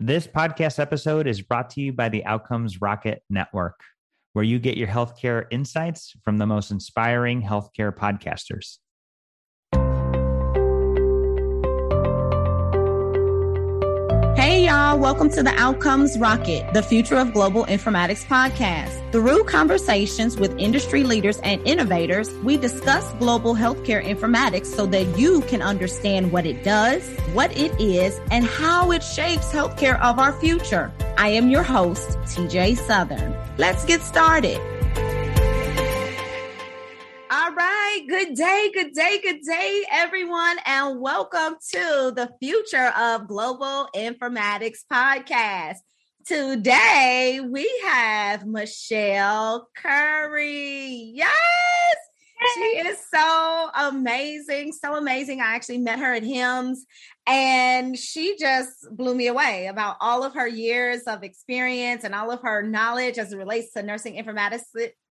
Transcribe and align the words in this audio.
This 0.00 0.28
podcast 0.28 0.78
episode 0.78 1.26
is 1.26 1.42
brought 1.42 1.70
to 1.70 1.80
you 1.80 1.92
by 1.92 2.08
the 2.08 2.24
Outcomes 2.24 2.80
Rocket 2.80 3.20
Network, 3.28 3.80
where 4.32 4.44
you 4.44 4.60
get 4.60 4.76
your 4.76 4.86
healthcare 4.86 5.46
insights 5.50 6.14
from 6.22 6.38
the 6.38 6.46
most 6.46 6.70
inspiring 6.70 7.42
healthcare 7.42 7.92
podcasters. 7.92 8.78
Hey, 14.36 14.66
y'all. 14.66 15.00
Welcome 15.00 15.30
to 15.30 15.42
the 15.42 15.52
Outcomes 15.56 16.16
Rocket, 16.16 16.72
the 16.74 16.82
Future 16.84 17.16
of 17.16 17.32
Global 17.32 17.64
Informatics 17.64 18.24
podcast. 18.24 18.97
Through 19.10 19.44
conversations 19.44 20.36
with 20.36 20.54
industry 20.58 21.02
leaders 21.02 21.38
and 21.38 21.66
innovators, 21.66 22.30
we 22.44 22.58
discuss 22.58 23.10
global 23.14 23.54
healthcare 23.54 24.04
informatics 24.04 24.66
so 24.66 24.84
that 24.84 25.18
you 25.18 25.40
can 25.42 25.62
understand 25.62 26.30
what 26.30 26.44
it 26.44 26.62
does, 26.62 27.08
what 27.32 27.50
it 27.56 27.72
is, 27.80 28.20
and 28.30 28.44
how 28.44 28.90
it 28.90 29.02
shapes 29.02 29.50
healthcare 29.50 29.98
of 30.02 30.18
our 30.18 30.38
future. 30.38 30.92
I 31.16 31.30
am 31.30 31.48
your 31.48 31.62
host, 31.62 32.18
TJ 32.26 32.76
Southern. 32.76 33.34
Let's 33.56 33.86
get 33.86 34.02
started. 34.02 34.58
All 37.30 37.54
right. 37.54 38.04
Good 38.06 38.34
day, 38.34 38.70
good 38.74 38.92
day, 38.92 39.20
good 39.22 39.40
day, 39.40 39.84
everyone, 39.90 40.58
and 40.66 41.00
welcome 41.00 41.56
to 41.72 42.12
the 42.14 42.30
Future 42.40 42.92
of 42.94 43.26
Global 43.26 43.88
Informatics 43.96 44.80
podcast. 44.92 45.76
Today 46.28 47.40
we 47.42 47.66
have 47.86 48.46
Michelle 48.46 49.66
Curry. 49.74 51.10
Yes. 51.14 51.34
She 52.54 52.60
is 52.60 52.98
so 53.10 53.70
amazing, 53.74 54.72
so 54.72 54.96
amazing. 54.96 55.40
I 55.40 55.54
actually 55.54 55.78
met 55.78 55.98
her 56.00 56.12
at 56.12 56.24
HIMSS 56.24 56.80
and 57.26 57.98
she 57.98 58.36
just 58.38 58.94
blew 58.94 59.14
me 59.14 59.28
away 59.28 59.68
about 59.68 59.96
all 60.02 60.22
of 60.22 60.34
her 60.34 60.46
years 60.46 61.04
of 61.04 61.22
experience 61.22 62.04
and 62.04 62.14
all 62.14 62.30
of 62.30 62.42
her 62.42 62.60
knowledge 62.62 63.16
as 63.16 63.32
it 63.32 63.38
relates 63.38 63.72
to 63.72 63.82
nursing 63.82 64.22
informatics 64.22 64.64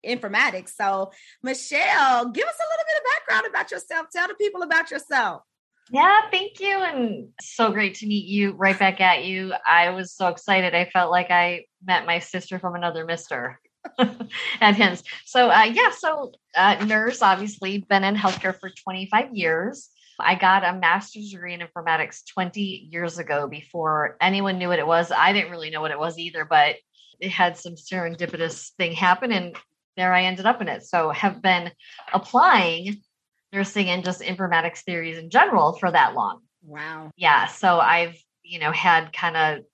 informatics. 0.07 0.69
So, 0.69 1.11
Michelle, 1.43 2.29
give 2.29 2.47
us 2.47 2.55
a 2.55 2.69
little 2.71 2.85
bit 2.87 2.97
of 2.97 3.03
background 3.17 3.47
about 3.49 3.69
yourself. 3.69 4.07
Tell 4.15 4.29
the 4.29 4.35
people 4.35 4.61
about 4.61 4.89
yourself. 4.89 5.41
Yeah, 5.91 6.21
thank 6.31 6.61
you. 6.61 6.77
And 6.77 7.27
so 7.41 7.69
great 7.71 7.95
to 7.95 8.07
meet 8.07 8.25
you 8.25 8.53
right 8.53 8.79
back 8.79 9.01
at 9.01 9.25
you. 9.25 9.53
I 9.67 9.89
was 9.89 10.13
so 10.13 10.29
excited. 10.29 10.73
I 10.73 10.85
felt 10.85 11.11
like 11.11 11.29
I 11.31 11.65
met 11.85 12.05
my 12.05 12.19
sister 12.19 12.59
from 12.59 12.75
another 12.75 13.03
mister 13.03 13.59
at 13.99 14.75
HIMSS. 14.75 15.03
So, 15.25 15.49
uh, 15.49 15.63
yeah, 15.63 15.91
so 15.91 16.31
uh, 16.55 16.85
nurse, 16.85 17.21
obviously, 17.21 17.79
been 17.79 18.05
in 18.05 18.15
healthcare 18.15 18.57
for 18.57 18.69
25 18.69 19.35
years. 19.35 19.89
I 20.17 20.35
got 20.35 20.63
a 20.63 20.79
master's 20.79 21.31
degree 21.31 21.55
in 21.55 21.59
informatics 21.59 22.21
20 22.25 22.61
years 22.61 23.19
ago 23.19 23.49
before 23.49 24.15
anyone 24.21 24.59
knew 24.59 24.69
what 24.69 24.79
it 24.79 24.87
was. 24.87 25.11
I 25.11 25.33
didn't 25.33 25.51
really 25.51 25.71
know 25.71 25.81
what 25.81 25.91
it 25.91 25.99
was 25.99 26.17
either, 26.17 26.45
but 26.45 26.77
it 27.19 27.31
had 27.31 27.57
some 27.57 27.73
serendipitous 27.73 28.69
thing 28.77 28.93
happen 28.93 29.33
and 29.33 29.57
there 29.97 30.13
I 30.13 30.23
ended 30.23 30.45
up 30.45 30.61
in 30.61 30.69
it. 30.69 30.83
So 30.83 31.09
have 31.09 31.41
been 31.41 31.71
applying 32.13 33.01
nursing 33.53 33.89
and 33.89 34.03
just 34.03 34.21
informatics 34.21 34.79
theories 34.79 35.17
in 35.17 35.29
general 35.29 35.73
for 35.73 35.91
that 35.91 36.13
long. 36.13 36.41
Wow. 36.63 37.11
Yeah. 37.15 37.47
So 37.47 37.79
I've, 37.79 38.15
you 38.43 38.59
know, 38.59 38.71
had 38.71 39.13
kind 39.13 39.37
of 39.37 39.65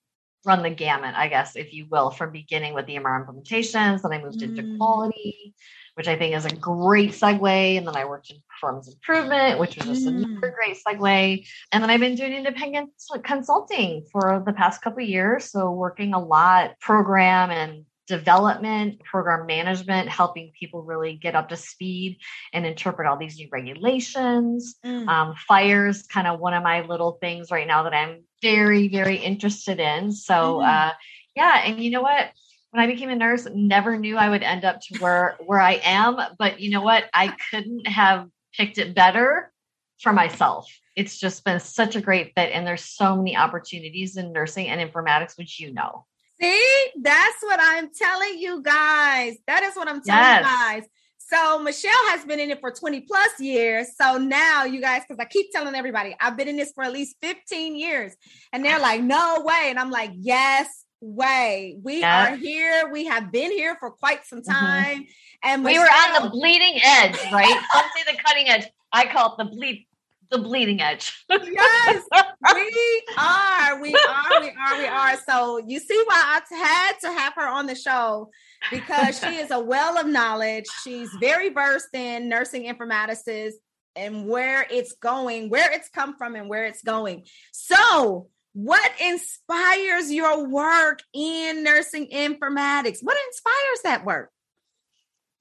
run 0.45 0.63
the 0.63 0.69
gamut, 0.69 1.13
I 1.15 1.27
guess, 1.27 1.55
if 1.55 1.73
you 1.73 1.85
will, 1.89 2.09
from 2.09 2.31
beginning 2.31 2.73
with 2.73 2.85
the 2.85 2.95
EMR 2.95 3.25
implementations. 3.25 4.01
Then 4.01 4.13
I 4.13 4.23
moved 4.23 4.39
mm. 4.39 4.43
into 4.43 4.77
quality, 4.77 5.53
which 5.95 6.07
I 6.07 6.15
think 6.15 6.35
is 6.35 6.45
a 6.45 6.55
great 6.55 7.11
segue. 7.11 7.77
And 7.77 7.85
then 7.85 7.95
I 7.95 8.05
worked 8.05 8.29
in 8.29 8.37
performance 8.49 8.87
improvement, 8.87 9.59
which 9.59 9.75
was 9.75 9.85
just 9.85 10.05
mm. 10.05 10.23
another 10.23 10.55
great 10.55 10.77
segue. 10.77 11.47
And 11.71 11.83
then 11.83 11.89
I've 11.89 11.99
been 11.99 12.15
doing 12.15 12.33
independent 12.33 12.91
consulting 13.23 14.05
for 14.11 14.41
the 14.45 14.53
past 14.53 14.81
couple 14.81 15.03
years. 15.03 15.51
So 15.51 15.71
working 15.71 16.13
a 16.13 16.19
lot 16.19 16.79
program 16.79 17.51
and 17.51 17.85
development, 18.07 19.03
program 19.03 19.45
management, 19.45 20.09
helping 20.09 20.51
people 20.57 20.81
really 20.81 21.13
get 21.13 21.35
up 21.35 21.49
to 21.49 21.57
speed 21.57 22.17
and 22.53 22.65
interpret 22.65 23.07
all 23.07 23.17
these 23.17 23.37
new 23.37 23.49
regulations. 23.51 24.75
Mm. 24.85 25.07
Um, 25.07 25.35
FHIR's, 25.49 26.03
kind 26.03 26.27
of 26.27 26.39
one 26.39 26.53
of 26.53 26.63
my 26.63 26.81
little 26.81 27.17
things 27.21 27.51
right 27.51 27.67
now 27.67 27.83
that 27.83 27.93
I'm 27.93 28.23
very, 28.41 28.87
very 28.87 29.17
interested 29.17 29.79
in. 29.79 30.11
So, 30.13 30.59
mm. 30.59 30.67
uh, 30.67 30.93
yeah, 31.35 31.63
and 31.65 31.83
you 31.83 31.91
know 31.91 32.01
what? 32.01 32.31
When 32.71 32.83
I 32.83 32.87
became 32.87 33.09
a 33.09 33.15
nurse, 33.15 33.47
never 33.53 33.97
knew 33.97 34.17
I 34.17 34.29
would 34.29 34.43
end 34.43 34.65
up 34.65 34.81
to 34.81 34.99
where 34.99 35.37
where 35.45 35.59
I 35.59 35.79
am. 35.83 36.17
But 36.37 36.59
you 36.59 36.69
know 36.69 36.81
what? 36.81 37.05
I 37.13 37.33
couldn't 37.49 37.87
have 37.87 38.27
picked 38.53 38.77
it 38.77 38.95
better 38.95 39.51
for 39.99 40.11
myself. 40.13 40.67
It's 40.95 41.19
just 41.19 41.43
been 41.43 41.59
such 41.59 41.95
a 41.95 42.01
great 42.01 42.33
fit, 42.35 42.51
and 42.51 42.65
there's 42.65 42.83
so 42.83 43.15
many 43.15 43.37
opportunities 43.37 44.17
in 44.17 44.33
nursing 44.33 44.67
and 44.67 44.81
informatics, 44.81 45.37
which 45.37 45.59
you 45.59 45.73
know. 45.73 46.05
See, 46.41 46.87
that's 47.01 47.41
what 47.41 47.59
I'm 47.61 47.89
telling 47.93 48.37
you 48.37 48.61
guys. 48.61 49.37
That 49.47 49.63
is 49.63 49.75
what 49.75 49.87
I'm 49.87 50.01
telling 50.01 50.23
yes. 50.23 50.39
you 50.39 50.45
guys. 50.45 50.89
So 51.17 51.59
Michelle 51.59 51.91
has 52.09 52.23
been 52.23 52.39
in 52.39 52.51
it 52.51 52.61
for 52.61 52.71
20 52.71 53.01
plus 53.01 53.39
years. 53.39 53.87
So 53.99 54.17
now 54.17 54.63
you 54.63 54.79
guys, 54.79 55.01
because 55.01 55.19
I 55.19 55.25
keep 55.25 55.51
telling 55.51 55.75
everybody, 55.75 56.15
I've 56.21 56.37
been 56.37 56.47
in 56.47 56.55
this 56.55 56.71
for 56.73 56.83
at 56.85 56.93
least 56.93 57.17
15 57.21 57.75
years. 57.75 58.15
And 58.53 58.63
they're 58.63 58.79
like, 58.79 59.01
no 59.01 59.43
way. 59.43 59.65
And 59.67 59.77
I'm 59.77 59.91
like, 59.91 60.11
yes, 60.15 60.85
way. 61.01 61.77
We 61.83 62.03
are 62.03 62.35
here. 62.35 62.89
We 62.91 63.05
have 63.05 63.31
been 63.31 63.51
here 63.51 63.75
for 63.79 63.91
quite 63.91 64.25
some 64.25 64.39
mm-hmm. 64.39 64.51
time. 64.51 64.97
Mm-hmm. 64.99 65.49
And 65.49 65.63
Michelle, 65.63 65.83
we 65.83 65.87
were 65.87 65.91
on 65.93 66.23
the 66.23 66.29
bleeding 66.29 66.79
edge, 66.83 67.17
right? 67.31 67.61
Don't 67.73 67.91
say 67.95 68.11
the 68.11 68.17
cutting 68.25 68.47
edge. 68.47 68.65
I 68.93 69.05
call 69.05 69.33
it 69.33 69.43
the 69.43 69.49
bleed 69.49 69.85
the 70.29 70.37
bleeding 70.37 70.81
edge. 70.81 71.25
yes, 71.29 72.03
we 72.53 73.03
are. 73.17 73.81
We 73.81 73.93
are. 73.93 74.41
We 74.41 74.49
are. 74.49 74.77
We 74.77 74.85
are. 74.85 75.17
So 75.27 75.57
you 75.65 75.79
see 75.79 76.03
why 76.05 76.41
I 76.51 76.55
had 76.55 76.93
to 77.01 77.07
have 77.07 77.33
her 77.35 77.47
on 77.47 77.65
the 77.65 77.75
show 77.75 78.29
because 78.71 79.19
she 79.19 79.35
is 79.37 79.51
a 79.51 79.59
well 79.59 79.97
of 79.97 80.07
knowledge. 80.07 80.65
She's 80.83 81.09
very 81.19 81.49
versed 81.49 81.93
in 81.93 82.29
nursing 82.29 82.65
informaticists 82.65 83.53
and 83.95 84.27
where 84.27 84.65
it's 84.69 84.93
going, 84.93 85.49
where 85.49 85.71
it's 85.73 85.89
come 85.89 86.15
from, 86.17 86.35
and 86.35 86.47
where 86.47 86.65
it's 86.65 86.83
going. 86.83 87.25
So, 87.51 88.27
what 88.53 88.91
inspires 89.01 90.11
your 90.11 90.47
work 90.47 91.01
in 91.13 91.63
nursing 91.63 92.09
informatics? 92.09 92.99
What 93.01 93.17
inspires 93.27 93.81
that 93.83 94.05
work? 94.05 94.31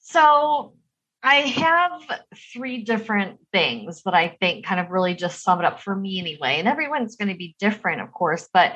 So, 0.01 0.75
I 1.27 1.35
have 1.35 2.03
three 2.53 2.85
different 2.85 3.41
things 3.53 4.05
that 4.05 4.15
I 4.15 4.37
think 4.41 4.65
kind 4.65 4.79
of 4.79 4.91
really 4.91 5.17
just 5.17 5.43
sum 5.43 5.59
it 5.59 5.65
up 5.65 5.81
for 5.83 5.95
me 5.97 6.21
anyway. 6.21 6.61
And 6.61 6.69
everyone's 6.69 7.17
going 7.17 7.31
to 7.31 7.35
be 7.35 7.57
different, 7.59 8.01
of 8.01 8.13
course. 8.13 8.49
But 8.55 8.75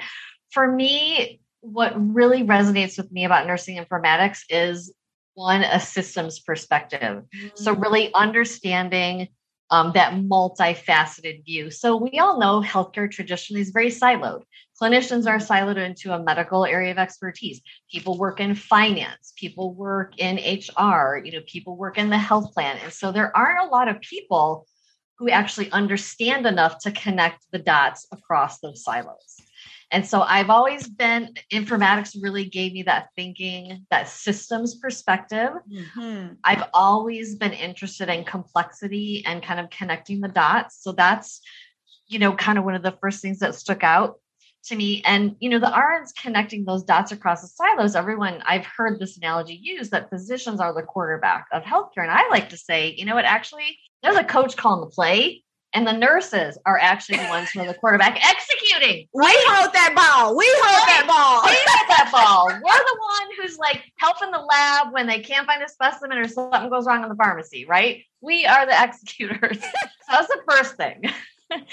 for 0.50 0.66
me, 0.66 1.40
what 1.60 1.92
really 1.96 2.42
resonates 2.42 2.96
with 2.96 3.12
me 3.12 3.24
about 3.24 3.46
nursing 3.46 3.76
informatics 3.76 4.40
is 4.48 4.92
one, 5.34 5.62
a 5.62 5.78
systems 5.78 6.40
perspective. 6.40 7.22
Mm-hmm. 7.22 7.48
So, 7.54 7.72
really 7.72 8.12
understanding 8.14 9.28
um, 9.70 9.92
that 9.94 10.14
multifaceted 10.14 11.44
view. 11.44 11.70
So, 11.70 11.96
we 11.96 12.18
all 12.18 12.38
know 12.38 12.60
healthcare 12.60 13.10
traditionally 13.10 13.62
is 13.62 13.70
very 13.70 13.90
siloed. 13.90 14.42
Clinicians 14.80 15.26
are 15.26 15.38
siloed 15.38 15.76
into 15.76 16.12
a 16.12 16.22
medical 16.22 16.64
area 16.64 16.90
of 16.90 16.98
expertise. 16.98 17.60
People 17.90 18.16
work 18.16 18.40
in 18.40 18.54
finance, 18.54 19.32
people 19.36 19.74
work 19.74 20.14
in 20.18 20.36
HR, 20.36 21.20
you 21.22 21.32
know, 21.32 21.42
people 21.46 21.76
work 21.76 21.98
in 21.98 22.10
the 22.10 22.18
health 22.18 22.54
plan. 22.54 22.78
And 22.82 22.92
so 22.92 23.12
there 23.12 23.36
aren't 23.36 23.66
a 23.66 23.70
lot 23.70 23.88
of 23.88 24.00
people 24.00 24.66
who 25.18 25.28
actually 25.28 25.70
understand 25.70 26.46
enough 26.46 26.78
to 26.78 26.90
connect 26.92 27.44
the 27.52 27.58
dots 27.58 28.06
across 28.10 28.58
those 28.60 28.82
silos. 28.82 29.36
And 29.92 30.06
so 30.06 30.22
I've 30.22 30.50
always 30.50 30.88
been, 30.88 31.34
informatics 31.52 32.16
really 32.20 32.44
gave 32.44 32.72
me 32.72 32.84
that 32.84 33.08
thinking, 33.16 33.86
that 33.90 34.08
systems 34.08 34.76
perspective. 34.76 35.50
Mm-hmm. 35.70 36.34
I've 36.44 36.68
always 36.72 37.34
been 37.34 37.52
interested 37.52 38.08
in 38.08 38.24
complexity 38.24 39.24
and 39.26 39.42
kind 39.42 39.58
of 39.58 39.68
connecting 39.70 40.20
the 40.20 40.28
dots. 40.28 40.82
So 40.82 40.92
that's, 40.92 41.40
you 42.06 42.18
know, 42.18 42.34
kind 42.34 42.56
of 42.56 42.64
one 42.64 42.74
of 42.76 42.82
the 42.82 42.96
first 43.00 43.20
things 43.20 43.40
that 43.40 43.56
stuck 43.56 43.82
out 43.82 44.20
to 44.66 44.76
me. 44.76 45.02
And, 45.04 45.36
you 45.40 45.48
know, 45.48 45.58
the 45.58 45.66
RNs 45.66 46.14
connecting 46.14 46.64
those 46.64 46.84
dots 46.84 47.12
across 47.12 47.42
the 47.42 47.48
silos, 47.48 47.96
everyone, 47.96 48.42
I've 48.46 48.66
heard 48.66 49.00
this 49.00 49.16
analogy 49.16 49.58
used 49.60 49.90
that 49.90 50.10
physicians 50.10 50.60
are 50.60 50.74
the 50.74 50.82
quarterback 50.82 51.46
of 51.50 51.62
healthcare. 51.62 52.02
And 52.02 52.10
I 52.10 52.28
like 52.28 52.50
to 52.50 52.56
say, 52.56 52.94
you 52.96 53.06
know 53.06 53.14
what, 53.14 53.24
actually, 53.24 53.78
there's 54.02 54.16
a 54.16 54.24
coach 54.24 54.56
calling 54.56 54.80
the 54.80 54.94
play. 54.94 55.42
And 55.72 55.86
the 55.86 55.92
nurses 55.92 56.58
are 56.66 56.78
actually 56.78 57.18
the 57.18 57.28
ones 57.28 57.50
who 57.50 57.60
are 57.60 57.66
the 57.66 57.74
quarterback 57.74 58.18
executing. 58.26 59.06
We 59.14 59.22
hold 59.24 59.72
that 59.72 59.94
ball. 59.94 60.36
We 60.36 60.44
hold 60.48 60.88
that 60.88 61.06
ball. 61.06 61.42
We 61.44 61.56
hold 61.56 61.88
that 61.88 62.10
ball. 62.12 62.46
We're 62.46 62.58
the 62.60 62.98
one 62.98 63.28
who's 63.38 63.56
like 63.56 63.84
helping 63.96 64.32
the 64.32 64.38
lab 64.38 64.92
when 64.92 65.06
they 65.06 65.20
can't 65.20 65.46
find 65.46 65.62
a 65.62 65.68
specimen 65.68 66.18
or 66.18 66.26
something 66.26 66.70
goes 66.70 66.86
wrong 66.86 67.04
in 67.04 67.08
the 67.08 67.14
pharmacy, 67.14 67.66
right? 67.66 68.02
We 68.20 68.46
are 68.46 68.66
the 68.66 68.82
executors. 68.82 69.60
so 69.60 69.68
that's 70.08 70.28
the 70.28 70.42
first 70.48 70.76
thing. 70.76 71.04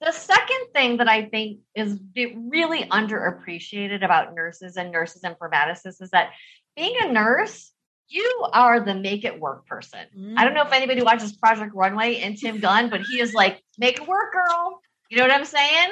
The 0.00 0.12
second 0.12 0.72
thing 0.72 0.96
that 0.96 1.08
I 1.08 1.26
think 1.26 1.58
is 1.74 2.00
really 2.16 2.84
underappreciated 2.84 4.02
about 4.02 4.34
nurses 4.34 4.78
and 4.78 4.90
nurses 4.90 5.22
informaticists 5.22 6.00
is 6.00 6.10
that 6.10 6.30
being 6.74 6.94
a 7.02 7.12
nurse, 7.12 7.70
you 8.10 8.46
are 8.52 8.80
the 8.80 8.94
make 8.94 9.24
it 9.24 9.40
work 9.40 9.66
person. 9.66 10.00
Mm. 10.16 10.34
I 10.36 10.44
don't 10.44 10.54
know 10.54 10.62
if 10.62 10.70
mm. 10.70 10.76
anybody 10.76 11.02
watches 11.02 11.32
Project 11.32 11.74
Runway 11.74 12.16
and 12.16 12.36
Tim 12.36 12.58
Gunn, 12.58 12.90
but 12.90 13.00
he 13.02 13.20
is 13.20 13.32
like, 13.32 13.62
make 13.78 14.00
it 14.00 14.06
work, 14.06 14.32
girl. 14.32 14.80
You 15.08 15.16
know 15.16 15.22
what 15.22 15.32
I'm 15.32 15.44
saying? 15.44 15.90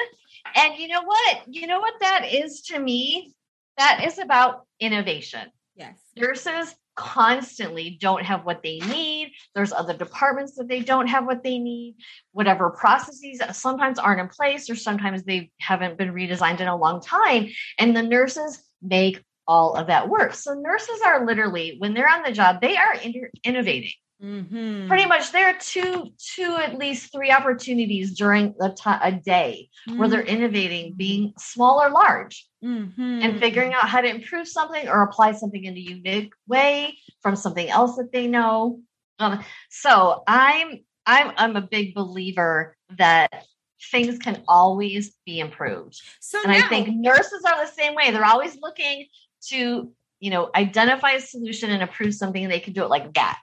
And 0.55 0.76
you 0.76 0.88
know 0.88 1.03
what? 1.03 1.43
You 1.47 1.67
know 1.67 1.81
what 1.81 1.94
that 2.00 2.26
is 2.31 2.62
to 2.62 2.79
me? 2.79 3.35
That 3.76 4.05
is 4.05 4.19
about 4.19 4.67
innovation. 4.81 5.49
Yes. 5.76 5.97
Nurses 6.17 6.75
constantly 6.97 7.97
don't 8.00 8.25
have 8.25 8.44
what 8.44 8.62
they 8.64 8.79
need. 8.81 9.32
There's 9.55 9.73
other 9.73 9.97
departments 9.97 10.56
that 10.56 10.67
they 10.67 10.81
don't 10.81 11.06
have 11.06 11.26
what 11.26 11.44
they 11.44 11.61
need. 11.61 11.94
Whatever 12.32 12.71
processes 12.71 13.41
sometimes 13.53 14.00
aren't 14.00 14.21
in 14.21 14.29
place, 14.29 14.69
or 14.69 14.75
sometimes 14.75 15.23
they 15.23 15.53
haven't 15.61 15.97
been 15.97 16.12
redesigned 16.12 16.61
in 16.61 16.67
a 16.67 16.76
long 16.76 17.00
time. 17.00 17.50
And 17.79 17.97
the 17.97 18.03
nurses 18.03 18.61
make 18.82 19.23
all 19.49 19.75
of 19.75 19.87
that 19.89 20.09
work. 20.09 20.35
So 20.35 20.55
nurses 20.55 21.00
are 21.05 21.27
literally, 21.27 21.77
when 21.79 21.95
they're 21.95 22.09
on 22.09 22.23
the 22.23 22.33
job, 22.33 22.61
they 22.61 22.77
are 22.77 22.95
inter- 22.95 23.31
innovating. 23.43 23.93
Mm-hmm. 24.23 24.89
Pretty 24.89 25.06
much, 25.06 25.33
there 25.33 25.49
are 25.49 25.59
two, 25.59 26.12
two 26.19 26.56
at 26.61 26.77
least 26.77 27.12
three 27.12 27.31
opportunities 27.31 28.17
during 28.17 28.55
a, 28.61 28.71
t- 28.71 28.83
a 28.87 29.12
day 29.12 29.71
mm-hmm. 29.89 29.99
where 29.99 30.09
they're 30.09 30.23
mm-hmm. 30.23 30.43
innovating, 30.43 30.95
being 30.95 31.33
small 31.39 31.81
or 31.81 31.91
large, 31.91 32.47
mm-hmm. 32.62 33.21
and 33.23 33.39
figuring 33.39 33.73
out 33.73 33.89
how 33.89 34.00
to 34.00 34.09
improve 34.09 34.49
something 34.49 34.89
or 34.89 35.03
apply 35.03 35.33
something 35.33 35.65
in 35.65 35.77
a 35.77 35.81
unique 35.81 36.33
way 36.47 36.99
from 37.23 37.37
something 37.37 37.69
else 37.69 37.97
that 37.97 38.12
they 38.12 38.27
know. 38.27 38.81
Um, 39.21 39.45
so 39.71 40.23
I'm 40.27 40.81
I'm 41.06 41.33
I'm 41.37 41.56
a 41.56 41.62
big 41.62 41.95
believer 41.95 42.77
that 42.99 43.45
things 43.93 44.19
can 44.19 44.43
always 44.49 45.15
be 45.25 45.39
improved. 45.39 46.00
So 46.21 46.41
and 46.43 46.53
now- 46.53 46.67
I 46.67 46.69
think 46.69 46.89
nurses 46.89 47.45
are 47.47 47.65
the 47.65 47.71
same 47.71 47.95
way. 47.95 48.11
They're 48.11 48.25
always 48.25 48.59
looking 48.61 49.06
to 49.49 49.93
you 50.20 50.31
know 50.31 50.50
identify 50.55 51.12
a 51.12 51.20
solution 51.20 51.70
and 51.70 51.82
approve 51.82 52.14
something, 52.14 52.49
they 52.49 52.61
can 52.61 52.73
do 52.73 52.85
it 52.85 52.90
like 52.90 53.14
that. 53.14 53.38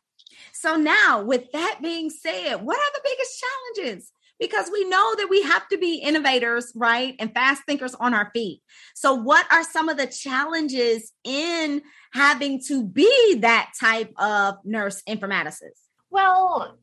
So 0.54 0.76
now, 0.76 1.22
with 1.22 1.52
that 1.52 1.80
being 1.82 2.10
said, 2.10 2.56
what 2.56 2.78
are 2.78 2.94
the 2.94 3.02
biggest 3.04 3.44
challenges? 3.44 4.12
Because 4.40 4.70
we 4.72 4.88
know 4.90 5.16
that 5.16 5.28
we 5.30 5.42
have 5.44 5.68
to 5.70 5.78
be 5.78 5.98
innovators, 5.98 6.72
right? 6.76 7.16
And 7.20 7.34
fast 7.34 7.64
thinkers 7.66 7.96
on 7.96 8.14
our 8.14 8.32
feet. 8.34 8.62
So, 8.94 9.14
what 9.14 9.46
are 9.52 9.64
some 9.64 9.90
of 9.90 9.98
the 9.98 10.08
challenges 10.08 11.14
in 11.24 11.82
having 12.14 12.62
to 12.68 12.84
be 12.84 13.36
that 13.42 13.74
type 13.80 14.12
of 14.18 14.56
nurse 14.66 15.02
informaticist? 15.08 15.80
Well, 16.10 16.78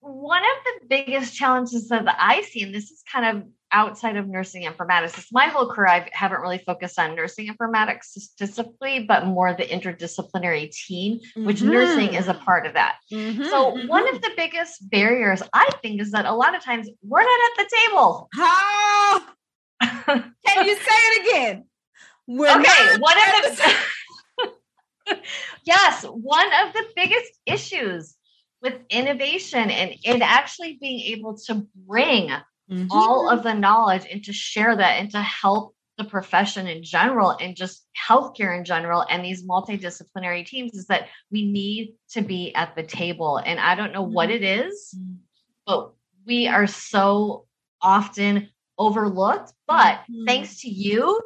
one 0.00 0.42
of 0.42 0.64
the 0.64 0.86
biggest 0.88 1.34
challenges 1.34 1.88
that 1.88 2.04
I 2.18 2.42
see, 2.42 2.62
and 2.62 2.74
this 2.74 2.90
is 2.90 3.02
kind 3.12 3.36
of 3.36 3.48
outside 3.72 4.16
of 4.16 4.28
nursing 4.28 4.64
informatics. 4.64 5.26
My 5.32 5.46
whole 5.46 5.68
career, 5.68 5.88
I 5.88 6.08
haven't 6.12 6.40
really 6.40 6.58
focused 6.58 6.98
on 6.98 7.14
nursing 7.14 7.48
informatics 7.48 8.04
specifically, 8.04 9.04
but 9.04 9.26
more 9.26 9.54
the 9.54 9.64
interdisciplinary 9.64 10.70
team, 10.70 11.20
which 11.36 11.58
mm-hmm. 11.58 11.70
nursing 11.70 12.14
is 12.14 12.28
a 12.28 12.34
part 12.34 12.66
of 12.66 12.74
that. 12.74 12.96
Mm-hmm. 13.12 13.44
So, 13.44 13.72
mm-hmm. 13.72 13.88
one 13.88 14.08
of 14.14 14.22
the 14.22 14.30
biggest 14.36 14.88
barriers 14.88 15.42
I 15.52 15.68
think 15.82 16.00
is 16.00 16.12
that 16.12 16.26
a 16.26 16.34
lot 16.34 16.54
of 16.54 16.62
times 16.62 16.88
we're 17.02 17.22
not 17.22 17.40
at 17.50 17.64
the 17.64 17.76
table. 17.86 18.28
How? 18.34 19.20
Can 19.82 20.66
you 20.66 20.76
say 20.76 20.82
it 20.86 21.28
again? 21.28 21.64
We're 22.26 22.50
okay. 22.50 22.96
One 22.98 23.16
of 23.16 23.56
the 23.56 23.74
yes, 25.64 26.04
one 26.04 26.46
of 26.64 26.72
the 26.72 26.84
biggest 26.94 27.32
issues 27.46 28.16
with 28.62 28.74
innovation 28.90 29.70
and, 29.70 29.94
and 30.04 30.22
actually 30.22 30.78
being 30.80 31.00
able 31.16 31.36
to 31.46 31.66
bring 31.86 32.30
mm-hmm. 32.70 32.86
all 32.90 33.28
of 33.28 33.42
the 33.42 33.54
knowledge 33.54 34.06
and 34.10 34.24
to 34.24 34.32
share 34.32 34.76
that 34.76 35.00
and 35.00 35.10
to 35.10 35.20
help 35.20 35.74
the 35.98 36.04
profession 36.04 36.66
in 36.66 36.82
general 36.82 37.36
and 37.40 37.56
just 37.56 37.86
healthcare 38.08 38.56
in 38.56 38.64
general 38.64 39.04
and 39.08 39.24
these 39.24 39.44
multidisciplinary 39.44 40.44
teams 40.44 40.74
is 40.74 40.86
that 40.86 41.08
we 41.30 41.50
need 41.50 41.94
to 42.10 42.20
be 42.20 42.54
at 42.54 42.76
the 42.76 42.82
table. 42.82 43.38
And 43.38 43.58
I 43.58 43.74
don't 43.74 43.92
know 43.92 44.02
what 44.02 44.30
it 44.30 44.42
is, 44.42 44.94
mm-hmm. 44.96 45.14
but 45.66 45.92
we 46.26 46.48
are 46.48 46.66
so 46.66 47.46
often 47.80 48.50
overlooked. 48.78 49.52
But 49.66 50.00
mm-hmm. 50.00 50.24
thanks 50.26 50.60
to 50.62 50.68
you, 50.68 51.18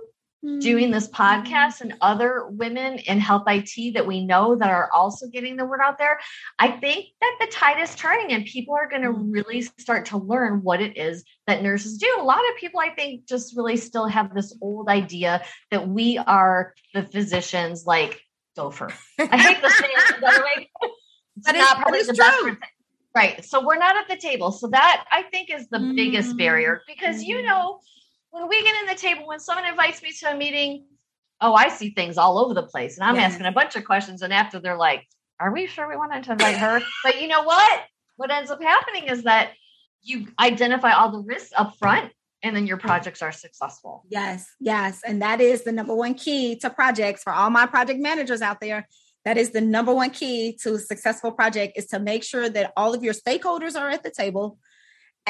doing 0.43 0.91
this 0.91 1.09
mm-hmm. 1.09 1.23
podcast 1.23 1.81
and 1.81 1.95
other 2.01 2.47
women 2.49 2.99
in 2.99 3.21
health 3.21 3.45
IT 3.47 3.95
that 3.95 4.07
we 4.07 4.25
know 4.25 4.57
that 4.57 4.71
are 4.71 4.91
also 4.93 5.27
getting 5.29 5.57
the 5.57 5.65
word 5.65 5.81
out 5.83 5.99
there, 5.99 6.19
I 6.59 6.71
think 6.71 7.07
that 7.21 7.37
the 7.41 7.47
tide 7.49 7.81
is 7.81 7.95
turning 7.95 8.33
and 8.33 8.45
people 8.45 8.75
are 8.75 8.89
going 8.89 9.03
to 9.03 9.11
mm-hmm. 9.11 9.31
really 9.31 9.63
start 9.63 10.07
to 10.07 10.19
learn 10.19 10.63
what 10.63 10.81
it 10.81 10.97
is 10.97 11.25
that 11.47 11.63
nurses 11.63 11.99
do. 11.99 12.09
A 12.19 12.25
lot 12.25 12.39
of 12.39 12.57
people, 12.57 12.81
I 12.81 12.91
think, 12.91 13.27
just 13.27 13.57
really 13.57 13.77
still 13.77 14.07
have 14.07 14.35
this 14.35 14.57
old 14.63 14.89
idea 14.89 15.43
that 15.71 15.89
we 15.89 16.17
are 16.19 16.75
the 16.95 17.03
physicians 17.03 17.85
like 17.87 18.23
gopher. 18.57 18.93
I 19.19 19.37
hate 19.37 19.61
the 19.63 19.71
saying 19.71 20.21
the 20.21 20.43
way. 20.45 20.71
But 20.81 20.91
it's 21.37 21.47
that 21.47 21.57
not 21.57 21.77
is, 21.77 21.83
probably 21.83 22.03
the 22.03 22.15
true. 22.15 22.57
best. 22.57 22.73
Right. 23.15 23.45
So 23.45 23.65
we're 23.65 23.77
not 23.77 23.97
at 23.97 24.09
the 24.09 24.17
table. 24.17 24.53
So 24.53 24.69
that 24.69 25.05
I 25.11 25.23
think 25.23 25.51
is 25.51 25.69
the 25.69 25.79
mm-hmm. 25.79 25.97
biggest 25.97 26.37
barrier 26.37 26.83
because 26.87 27.23
you 27.23 27.37
mm-hmm. 27.37 27.47
know 27.47 27.81
when 28.31 28.49
we 28.49 28.63
get 28.63 28.81
in 28.81 28.87
the 28.87 28.95
table, 28.95 29.27
when 29.27 29.41
someone 29.41 29.67
invites 29.67 30.03
me 30.03 30.13
to 30.13 30.33
a 30.33 30.37
meeting, 30.37 30.85
oh, 31.41 31.55
I 31.55 31.69
see 31.69 31.91
things 31.91 32.19
all 32.19 32.39
over 32.39 32.55
the 32.55 32.63
place. 32.63 32.97
And 32.97 33.05
I'm 33.05 33.17
yes. 33.17 33.33
asking 33.33 33.47
a 33.47 33.53
bunch 33.53 33.77
of 33.77 33.85
questions. 33.85 34.23
And 34.23 34.33
after 34.33 34.61
they're 34.61 34.77
like, 34.77 35.07
are 35.39 35.53
we 35.53 35.67
sure 35.67 35.89
we 35.89 35.97
wanted 35.97 36.25
to 36.25 36.33
invite 36.33 36.59
her? 36.59 36.81
but 37.05 37.21
you 37.21 37.29
know 37.29 37.43
what? 37.43 37.83
What 38.17 38.31
ends 38.31 38.51
up 38.51 38.63
happening 38.63 39.09
is 39.09 39.25
that 39.25 39.53
you 40.03 40.29
identify 40.39 40.93
all 40.93 41.11
the 41.11 41.21
risks 41.21 41.53
up 41.57 41.77
front 41.79 42.13
and 42.43 42.55
then 42.55 42.67
your 42.67 42.77
projects 42.77 43.23
are 43.23 43.33
successful. 43.33 44.05
Yes, 44.09 44.47
yes. 44.61 45.01
And 45.07 45.21
that 45.23 45.41
is 45.41 45.65
the 45.65 45.73
number 45.73 45.95
one 45.95 46.15
key 46.15 46.57
to 46.57 46.71
projects 46.71 47.23
for 47.23 47.33
all 47.33 47.51
my 47.51 47.67
project 47.67 48.01
managers 48.01 48.43
out 48.43 48.61
there. 48.61 48.89
That 49.25 49.37
is 49.37 49.51
the 49.51 49.61
number 49.61 49.95
one 49.95 50.11
key 50.11 50.57
to 50.63 50.75
a 50.75 50.79
successful 50.79 51.33
project 51.33 51.77
is 51.77 51.87
to 51.89 51.99
make 51.99 52.25
sure 52.25 52.49
that 52.49 52.73
all 52.77 52.95
of 52.95 53.03
your 53.03 53.13
stakeholders 53.13 53.79
are 53.79 53.91
at 53.91 54.03
the 54.03 54.11
table 54.11 54.59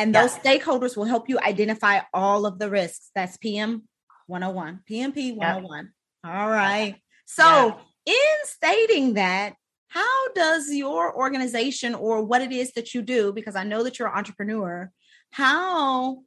and 0.01 0.15
those 0.15 0.35
stakeholders 0.35 0.97
will 0.97 1.05
help 1.05 1.29
you 1.29 1.39
identify 1.41 2.01
all 2.15 2.47
of 2.47 2.59
the 2.59 2.71
risks. 2.71 3.11
That's 3.15 3.37
PM 3.37 3.83
101, 4.29 4.81
PMP 4.89 5.37
101. 5.37 5.93
All 6.25 6.49
right. 6.49 6.97
So, 7.27 7.77
in 8.07 8.15
stating 8.45 9.15
that, 9.15 9.55
how 9.89 10.33
does 10.33 10.73
your 10.73 11.15
organization 11.15 11.95
or 11.95 12.25
what 12.25 12.41
it 12.41 12.51
is 12.51 12.73
that 12.73 12.95
you 12.95 13.03
do, 13.03 13.33
because 13.33 13.57
I 13.57 13.65
know 13.65 13.83
that 13.83 13.99
you're 13.99 14.09
an 14.09 14.17
entrepreneur, 14.17 14.91
how 15.33 16.23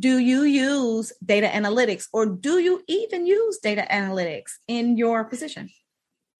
do 0.00 0.18
you 0.18 0.42
use 0.42 1.12
data 1.24 1.46
analytics 1.46 2.06
or 2.12 2.26
do 2.26 2.58
you 2.58 2.82
even 2.88 3.24
use 3.24 3.58
data 3.58 3.86
analytics 3.88 4.50
in 4.66 4.96
your 4.96 5.24
position? 5.24 5.68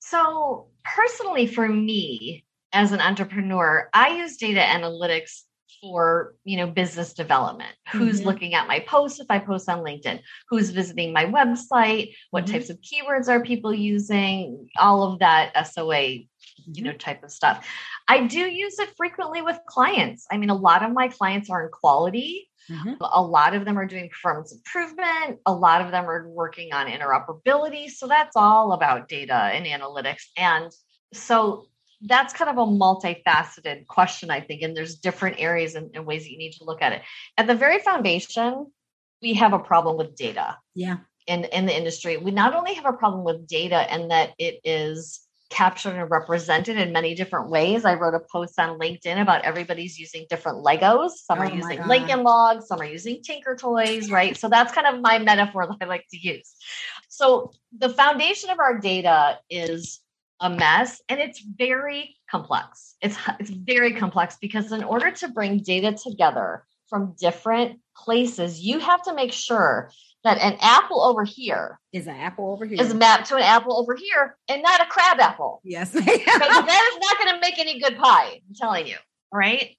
So, 0.01 0.67
personally, 0.85 1.47
for 1.47 1.69
me 1.69 2.45
as 2.73 2.91
an 2.91 3.01
entrepreneur, 3.01 3.89
I 3.95 4.17
use 4.17 4.37
data 4.37 4.61
analytics 4.61 5.43
for 5.83 6.35
you 6.45 6.57
know 6.57 6.67
business 6.67 7.13
development. 7.13 7.75
Who's 7.91 8.19
mm-hmm. 8.19 8.29
looking 8.29 8.55
at 8.55 8.69
my 8.69 8.81
posts 8.81 9.21
if 9.21 9.27
i 9.29 9.39
post 9.39 9.69
on 9.69 9.81
linkedin? 9.81 10.21
Who's 10.49 10.71
visiting 10.71 11.13
my 11.13 11.27
website? 11.27 12.15
What 12.31 12.45
mm-hmm. 12.45 12.53
types 12.53 12.71
of 12.71 12.79
keywords 12.81 13.29
are 13.29 13.43
people 13.43 13.75
using? 13.75 14.69
All 14.79 15.03
of 15.03 15.19
that 15.19 15.53
soa 15.67 16.27
you 16.67 16.85
know 16.85 16.91
mm-hmm. 16.91 16.99
type 16.99 17.25
of 17.25 17.31
stuff. 17.31 17.69
I 18.09 18.27
do 18.27 18.41
use 18.41 18.79
it 18.79 18.91
frequently 18.97 19.43
with 19.43 19.59
clients. 19.67 20.27
I 20.31 20.39
mean 20.39 20.51
a 20.51 20.55
lot 20.55 20.85
of 20.85 20.93
my 20.93 21.09
clients 21.09 21.51
are 21.51 21.65
in 21.65 21.71
quality. 21.71 22.49
Mm-hmm. 22.71 22.93
a 23.01 23.21
lot 23.21 23.57
of 23.57 23.65
them 23.65 23.77
are 23.77 23.87
doing 23.87 24.09
performance 24.09 24.53
improvement. 24.53 25.41
A 25.47 25.53
lot 25.53 25.81
of 25.81 25.91
them 25.91 26.09
are 26.09 26.29
working 26.29 26.73
on 26.73 26.87
interoperability. 26.87 27.91
So 27.91 28.07
that's 28.07 28.37
all 28.37 28.73
about 28.73 29.09
data 29.09 29.35
and 29.35 29.67
analytics. 29.67 30.23
And 30.37 30.71
so 31.13 31.67
that's 32.05 32.33
kind 32.33 32.51
of 32.51 32.59
a 32.59 32.71
multifaceted 32.71 33.87
question, 33.87 34.31
I 34.31 34.41
think, 34.41 34.63
and 34.63 34.77
there's 34.77 34.97
different 34.97 35.37
areas 35.39 35.75
and, 35.75 35.91
and, 35.95 36.07
ways 36.07 36.25
that 36.25 36.33
you 36.33 36.39
need 36.39 36.53
to 36.55 36.65
look 36.65 36.83
at 36.83 36.93
it. 36.93 37.03
At 37.39 37.47
the 37.47 37.55
very 37.55 37.79
foundation, 37.79 38.73
we 39.21 39.35
have 39.35 39.53
a 39.53 39.59
problem 39.59 39.97
with 39.97 40.17
data. 40.17 40.59
Yeah. 40.75 40.99
In 41.29 41.45
in 41.45 41.67
the 41.67 41.77
industry, 41.77 42.17
we 42.17 42.33
not 42.33 42.55
only 42.55 42.75
have 42.75 42.87
a 42.87 42.93
problem 42.93 43.23
with 43.23 43.47
data 43.47 43.77
and 43.77 44.11
that 44.11 44.33
it 44.39 44.61
is 44.65 45.21
captured 45.53 45.95
and 45.95 46.11
represented 46.11 46.79
in 46.79 46.93
many 46.93 47.15
different 47.15 47.51
ways. 47.51 47.85
I 47.85 47.95
wrote 47.95 48.15
a 48.15 48.21
post 48.33 48.59
on 48.59 48.79
LinkedIn 48.79 49.21
about 49.21 49.45
everybody's 49.45 49.99
using 49.99 50.27
different 50.29 50.65
Legos. 50.65 51.11
Some 51.11 51.39
oh 51.39 51.43
are 51.43 51.51
using 51.51 51.87
Lincoln 51.87 52.23
Logs, 52.23 52.67
some 52.67 52.81
are 52.81 52.87
using 52.87 53.23
Tinker 53.23 53.55
Toys, 53.55 54.11
right? 54.11 54.37
So 54.37 54.49
that's 54.49 54.73
kind 54.73 54.87
of 54.87 55.01
my 55.01 55.19
metaphor 55.19 55.67
that 55.71 55.77
I 55.81 55.85
like 55.85 56.07
to 56.11 56.19
use. 56.19 56.55
So 57.09 57.53
the 57.79 57.91
foundation 57.91 58.51
of 58.51 58.59
our 58.59 58.79
data 58.79 59.39
is 59.51 60.01
a 60.43 60.51
mess 60.51 61.01
and 61.09 61.21
it's 61.21 61.41
very 61.41 62.17
complex. 62.31 62.97
It's 63.01 63.17
it's 63.41 63.51
very 63.51 63.95
complex 63.95 64.37
because 64.41 64.73
in 64.73 64.85
order 64.85 65.11
to 65.11 65.29
bring 65.29 65.59
data 65.59 65.93
together 65.93 66.65
from 66.89 67.15
different 67.19 67.79
places, 67.97 68.61
you 68.61 68.79
have 68.81 69.03
to 69.05 69.15
make 69.15 69.33
sure 69.33 69.91
that 70.25 70.39
an 70.39 70.57
apple 70.61 71.03
over 71.03 71.25
here 71.25 71.81
is 71.93 72.07
an 72.07 72.17
apple 72.17 72.53
over 72.53 72.65
here 72.65 72.81
is 72.81 72.95
mapped 72.95 73.29
to 73.29 73.37
an 73.37 73.43
apple 73.43 73.79
over 73.79 73.95
here 73.97 74.37
and 74.49 74.63
not 74.63 74.81
a 74.81 74.87
crab 74.87 75.19
apple. 75.21 75.61
Yes. 75.65 75.93
Because 75.95 76.07
that 76.07 76.91
is 76.93 77.01
not 77.01 77.19
going 77.19 77.35
to 77.35 77.41
make 77.41 77.59
any 77.59 77.81
good 77.81 77.97
pie, 77.97 78.41
I'm 78.49 78.55
telling 78.55 78.87
you. 78.87 78.97
Right. 79.33 79.77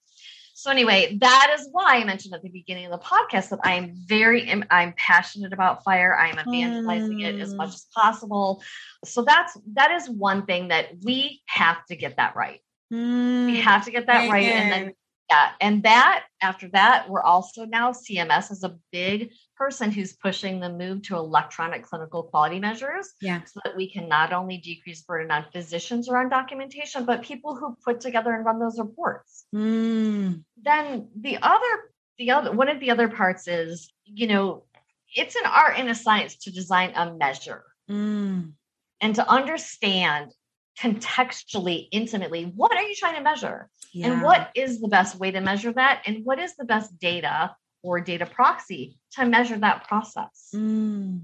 So 0.64 0.72
anyway, 0.72 1.18
that 1.20 1.54
is 1.60 1.68
why 1.74 1.96
I 1.98 2.06
mentioned 2.06 2.34
at 2.34 2.42
the 2.42 2.48
beginning 2.48 2.86
of 2.86 2.92
the 2.92 3.06
podcast 3.06 3.50
that 3.50 3.60
I 3.66 3.74
am 3.74 3.92
very 3.96 4.50
I'm 4.72 4.94
passionate 4.96 5.52
about 5.52 5.84
FHIR. 5.84 6.18
I 6.18 6.30
am 6.30 6.40
evangelizing 6.40 7.18
mm. 7.18 7.26
it 7.26 7.42
as 7.42 7.54
much 7.54 7.72
mm. 7.72 7.74
as 7.74 7.88
possible. 7.94 8.64
So 9.04 9.24
that's 9.24 9.58
that 9.74 9.92
is 9.92 10.10
one 10.10 10.46
thing 10.46 10.70
that 10.70 10.92
we 11.04 11.42
have 11.48 11.86
to 11.88 11.98
get 11.98 12.16
that 12.16 12.38
right. 12.38 12.62
Mm. 12.94 13.48
We 13.48 13.60
have 13.60 13.84
to 13.84 13.92
get 13.92 14.08
that 14.08 14.32
right 14.32 14.46
and 14.46 14.72
then 14.72 14.94
Yeah. 15.34 15.50
And 15.62 15.84
that 15.84 16.26
after 16.42 16.68
that, 16.70 17.10
we're 17.10 17.24
also 17.24 17.66
now 17.66 17.92
CMS 17.92 18.52
is 18.52 18.64
a 18.64 18.78
big 18.92 19.32
person 19.58 19.92
who's 19.92 20.14
pushing 20.14 20.60
the 20.60 20.70
move 20.70 21.02
to 21.04 21.16
electronic 21.16 21.84
clinical 21.84 22.24
quality 22.24 22.60
measures. 22.60 23.14
Yeah. 23.22 23.42
So 23.46 23.60
that 23.64 23.76
we 23.76 23.90
can 23.90 24.08
not 24.08 24.32
only 24.32 24.58
decrease 24.58 25.02
burden 25.02 25.32
on 25.32 25.46
physicians 25.52 26.08
around 26.10 26.30
documentation, 26.30 27.06
but 27.06 27.24
people 27.24 27.56
who 27.56 27.76
put 27.84 28.00
together 28.00 28.34
and 28.34 28.46
run 28.46 28.60
those 28.60 28.78
reports. 28.78 29.46
Mm. 29.56 30.44
Then 30.62 31.10
the 31.20 31.38
other 31.42 31.74
the 32.20 32.32
other 32.32 32.52
one 32.52 32.70
of 32.70 32.80
the 32.80 32.92
other 32.92 33.08
parts 33.08 33.48
is, 33.48 33.92
you 34.06 34.28
know, 34.28 34.66
it's 35.16 35.36
an 35.36 35.46
art 35.46 35.76
and 35.78 35.90
a 35.90 35.96
science 35.96 36.36
to 36.38 36.52
design 36.52 36.94
a 36.96 37.14
measure 37.14 37.64
Mm. 37.90 38.54
and 39.02 39.16
to 39.16 39.30
understand 39.30 40.32
contextually, 40.80 41.88
intimately, 41.92 42.46
what 42.56 42.76
are 42.76 42.82
you 42.82 42.96
trying 42.96 43.16
to 43.16 43.22
measure? 43.22 43.70
Yeah. 43.92 44.12
And 44.12 44.22
what 44.24 44.50
is 44.56 44.82
the 44.82 44.88
best 44.88 45.16
way 45.18 45.32
to 45.32 45.40
measure 45.42 45.72
that? 45.74 46.02
And 46.06 46.26
what 46.26 46.40
is 46.40 46.56
the 46.56 46.66
best 46.66 46.98
data 47.00 47.56
or 47.84 48.00
data 48.02 48.26
proxy 48.26 48.98
to 49.14 49.26
measure 49.26 49.58
that 49.58 49.88
process? 49.88 50.50
Mm. 50.56 51.22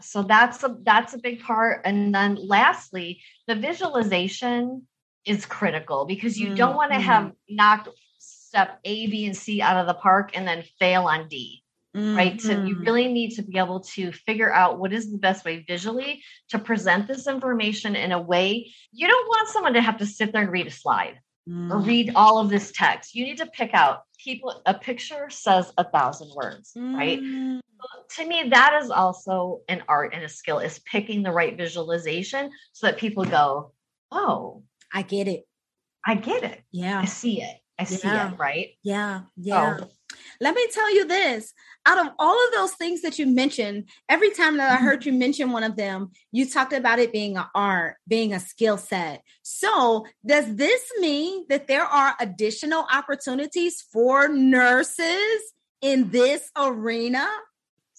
So 0.00 0.22
that's 0.22 0.62
a 0.62 0.76
that's 0.82 1.14
a 1.14 1.18
big 1.18 1.42
part. 1.42 1.82
And 1.84 2.14
then 2.14 2.36
lastly, 2.36 3.20
the 3.46 3.56
visualization 3.56 4.86
is 5.24 5.44
critical 5.44 6.06
because 6.06 6.38
you 6.38 6.54
don't 6.54 6.76
want 6.76 6.92
to 6.92 6.98
Mhm. 6.98 7.02
have 7.02 7.32
knocked 7.48 7.88
step 8.18 8.78
A, 8.84 9.06
B, 9.08 9.26
and 9.26 9.36
C 9.36 9.60
out 9.60 9.76
of 9.76 9.86
the 9.86 9.94
park 9.94 10.30
and 10.34 10.46
then 10.46 10.62
fail 10.78 11.06
on 11.06 11.28
D. 11.28 11.62
Right. 11.94 12.40
So 12.40 12.52
you 12.52 12.76
Mhm. 12.76 12.84
really 12.86 13.08
need 13.12 13.30
to 13.36 13.42
be 13.42 13.58
able 13.58 13.80
to 13.80 14.12
figure 14.12 14.52
out 14.52 14.78
what 14.78 14.92
is 14.92 15.10
the 15.10 15.18
best 15.18 15.44
way 15.44 15.64
visually 15.66 16.22
to 16.50 16.58
present 16.58 17.08
this 17.08 17.26
information 17.26 17.96
in 17.96 18.12
a 18.12 18.20
way 18.20 18.72
you 18.92 19.08
don't 19.08 19.28
want 19.28 19.48
someone 19.48 19.72
to 19.74 19.80
have 19.80 19.96
to 19.98 20.06
sit 20.06 20.32
there 20.32 20.42
and 20.42 20.52
read 20.52 20.66
a 20.66 20.70
slide 20.70 21.18
or 21.48 21.78
Mm. 21.80 21.86
read 21.86 22.12
all 22.14 22.38
of 22.38 22.50
this 22.50 22.72
text. 22.72 23.14
You 23.14 23.24
need 23.24 23.38
to 23.38 23.46
pick 23.46 23.72
out 23.72 24.02
people, 24.22 24.62
a 24.66 24.74
picture 24.74 25.28
says 25.30 25.72
a 25.78 25.84
thousand 25.84 26.30
words, 26.34 26.72
right? 26.76 27.20
Mm. 27.20 27.60
To 28.16 28.26
me, 28.26 28.48
that 28.50 28.80
is 28.82 28.90
also 28.90 29.62
an 29.68 29.82
art 29.88 30.12
and 30.14 30.24
a 30.24 30.28
skill 30.28 30.58
is 30.58 30.80
picking 30.80 31.22
the 31.22 31.30
right 31.32 31.56
visualization 31.56 32.50
so 32.72 32.86
that 32.86 32.98
people 32.98 33.24
go, 33.24 33.72
Oh, 34.10 34.62
I 34.92 35.02
get 35.02 35.28
it. 35.28 35.44
I 36.06 36.14
get 36.16 36.42
it. 36.44 36.62
Yeah. 36.72 37.00
I 37.00 37.04
see 37.06 37.42
it. 37.42 37.56
I 37.78 37.84
see 37.84 38.08
it. 38.08 38.38
Right. 38.38 38.70
Yeah. 38.82 39.22
Yeah. 39.36 39.76
So, 39.76 39.90
Let 40.40 40.54
me 40.54 40.66
tell 40.72 40.94
you 40.94 41.06
this 41.06 41.52
out 41.84 41.98
of 41.98 42.12
all 42.18 42.34
of 42.46 42.52
those 42.52 42.72
things 42.74 43.02
that 43.02 43.18
you 43.18 43.26
mentioned, 43.26 43.88
every 44.08 44.30
time 44.30 44.56
that 44.58 44.70
I 44.70 44.76
mm-hmm. 44.76 44.84
heard 44.84 45.06
you 45.06 45.12
mention 45.12 45.50
one 45.50 45.64
of 45.64 45.76
them, 45.76 46.10
you 46.32 46.48
talked 46.48 46.72
about 46.72 46.98
it 46.98 47.12
being 47.12 47.36
an 47.36 47.46
art, 47.54 47.96
being 48.06 48.32
a 48.32 48.40
skill 48.40 48.76
set. 48.76 49.22
So, 49.42 50.06
does 50.24 50.54
this 50.54 50.82
mean 50.98 51.46
that 51.48 51.66
there 51.66 51.84
are 51.84 52.14
additional 52.20 52.86
opportunities 52.92 53.82
for 53.92 54.28
nurses 54.28 55.52
in 55.80 56.10
this 56.10 56.50
arena? 56.56 57.26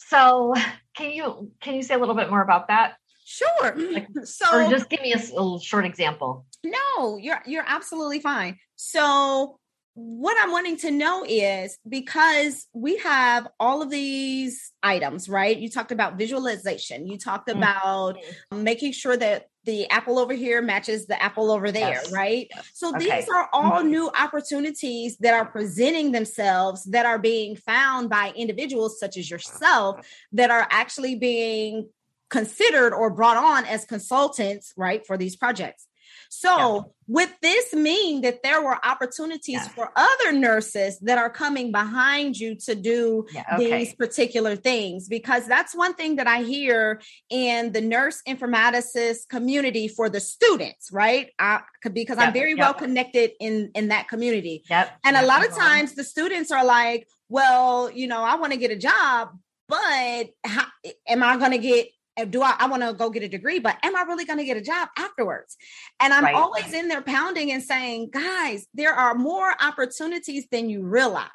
so 0.09 0.53
can 0.95 1.11
you 1.11 1.51
can 1.61 1.75
you 1.75 1.83
say 1.83 1.93
a 1.93 1.97
little 1.97 2.15
bit 2.15 2.29
more 2.29 2.41
about 2.41 2.67
that? 2.69 2.95
Sure. 3.25 3.47
Like, 3.61 4.09
mm-hmm. 4.09 4.23
so, 4.23 4.65
Or 4.65 4.69
just 4.71 4.89
give 4.89 5.01
me 5.01 5.13
a, 5.13 5.17
little 5.17 5.59
short 5.59 5.85
example. 5.85 6.45
No, 6.63 7.17
you're 7.17 7.41
you're 7.45 7.65
absolutely 7.67 8.19
fine. 8.19 8.57
So 8.75 9.58
what 10.01 10.37
I'm 10.41 10.51
wanting 10.51 10.77
to 10.77 10.91
know 10.91 11.25
is 11.27 11.77
because 11.87 12.67
we 12.73 12.97
have 12.99 13.47
all 13.59 13.81
of 13.81 13.89
these 13.89 14.71
items, 14.81 15.27
right? 15.27 15.57
You 15.57 15.69
talked 15.69 15.91
about 15.91 16.17
visualization. 16.17 17.05
You 17.05 17.17
talked 17.17 17.49
Mhm. 17.49 17.57
about 17.57 18.17
making 18.53 18.93
sure 18.93 19.17
that 19.17 19.47
the 19.65 19.89
apple 19.89 20.17
over 20.17 20.33
here 20.33 20.61
matches 20.61 21.05
the 21.05 21.21
apple 21.21 21.51
over 21.51 21.69
there, 21.69 21.89
Yes. 21.89 22.11
right? 22.13 22.49
So 22.73 22.89
Okay. 22.95 22.99
these 22.99 23.27
are 23.27 23.49
all 23.51 23.81
Mhm. 23.83 23.89
new 23.89 24.09
opportunities 24.17 25.17
that 25.17 25.33
are 25.33 25.45
presenting 25.45 26.13
themselves 26.13 26.85
that 26.85 27.05
are 27.05 27.19
being 27.19 27.57
found 27.57 28.09
by 28.09 28.31
individuals 28.37 28.99
such 28.99 29.17
as 29.17 29.29
yourself 29.29 30.07
that 30.31 30.49
are 30.49 30.65
actually 30.71 31.15
being 31.15 31.89
considered 32.29 32.93
or 32.93 33.09
brought 33.09 33.37
on 33.37 33.65
as 33.65 33.83
consultants, 33.85 34.71
right, 34.77 35.05
for 35.05 35.17
these 35.17 35.35
projects. 35.35 35.87
So, 36.29 36.55
Yeah. 36.57 36.81
would 37.07 37.29
this 37.41 37.73
mean 37.73 38.21
that 38.21 38.43
there 38.43 38.61
were 38.61 38.77
opportunities 38.85 39.55
Yeah. 39.55 39.67
for 39.69 39.91
other 39.95 40.31
nurses 40.31 40.99
that 40.99 41.17
are 41.17 41.29
coming 41.29 41.71
behind 41.71 42.37
you 42.37 42.55
to 42.67 42.75
do 42.75 43.25
Yeah. 43.33 43.57
these 43.57 43.93
particular 43.93 44.55
things? 44.55 45.07
Because 45.07 45.47
that's 45.47 45.73
one 45.75 45.93
thing 45.93 46.17
that 46.17 46.27
I 46.27 46.43
hear 46.43 47.01
in 47.29 47.71
the 47.71 47.81
nurse 47.81 48.21
informaticist 48.27 49.27
community 49.29 49.87
for 49.87 50.09
the 50.09 50.19
students, 50.19 50.91
right? 50.91 51.31
I, 51.39 51.61
because 51.93 52.17
I'm 52.17 52.33
very 52.33 52.51
yep. 52.51 52.59
well 52.59 52.73
connected 52.73 53.31
in 53.39 53.71
in 53.75 53.89
that 53.89 54.07
community. 54.07 54.63
Yep. 54.69 54.91
And 55.05 55.15
a 55.17 55.25
lot 55.25 55.45
of 55.45 55.55
times 55.55 55.95
the 55.95 56.03
students 56.03 56.51
are 56.51 56.65
like, 56.65 57.07
well, 57.29 57.89
you 57.91 58.07
know, 58.07 58.21
I 58.23 58.35
want 58.35 58.53
to 58.53 58.57
get 58.57 58.71
a 58.71 58.75
job, 58.75 59.29
but 59.67 60.29
how, 60.43 60.65
am 61.07 61.23
I 61.23 61.37
going 61.37 61.51
to 61.51 61.57
get, 61.59 61.89
do 62.25 62.41
I, 62.41 62.55
I 62.59 62.67
want 62.67 62.83
to 62.83 62.93
go 62.93 63.09
get 63.09 63.23
a 63.23 63.27
degree, 63.29 63.59
but 63.59 63.77
am 63.83 63.95
I 63.95 64.01
really 64.03 64.25
going 64.25 64.39
to 64.39 64.45
get 64.45 64.57
a 64.57 64.61
job 64.61 64.89
afterwards? 64.97 65.57
And 65.99 66.13
I'm 66.13 66.23
Right. 66.23 66.35
always 66.35 66.73
in 66.73 66.87
there 66.87 67.01
pounding 67.01 67.51
and 67.51 67.63
saying, 67.63 68.09
guys, 68.11 68.67
there 68.73 68.93
are 68.93 69.15
more 69.15 69.53
opportunities 69.61 70.47
than 70.51 70.69
you 70.69 70.83
realize. 70.83 71.29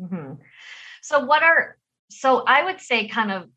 Mhm. 0.00 0.38
So 1.02 1.20
what 1.20 1.42
are 1.42 1.76
so 2.10 2.44
I 2.46 2.64
would 2.64 2.80
say 2.80 3.08
kind 3.08 3.32
of 3.32 3.48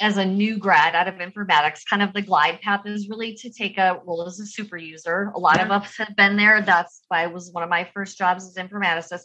as 0.00 0.18
a 0.18 0.24
new 0.24 0.58
grad 0.58 0.94
out 0.94 1.08
of 1.08 1.14
informatics, 1.14 1.80
kind 1.88 2.02
of 2.02 2.12
the 2.12 2.20
glide 2.20 2.60
path 2.60 2.82
is 2.84 3.08
really 3.08 3.34
to 3.34 3.50
take 3.50 3.78
a 3.78 3.98
role 4.04 4.26
as 4.26 4.38
a 4.40 4.46
super 4.46 4.76
user. 4.76 5.32
A 5.34 5.38
lot 5.38 5.58
of 5.60 5.70
us 5.70 5.96
have 5.96 6.14
been 6.16 6.36
there. 6.36 6.60
That's 6.60 7.02
why 7.08 7.24
it 7.24 7.32
was 7.32 7.50
one 7.50 7.62
of 7.62 7.70
my 7.70 7.88
first 7.94 8.18
jobs 8.18 8.46
as 8.46 8.54
informaticist. 8.56 9.22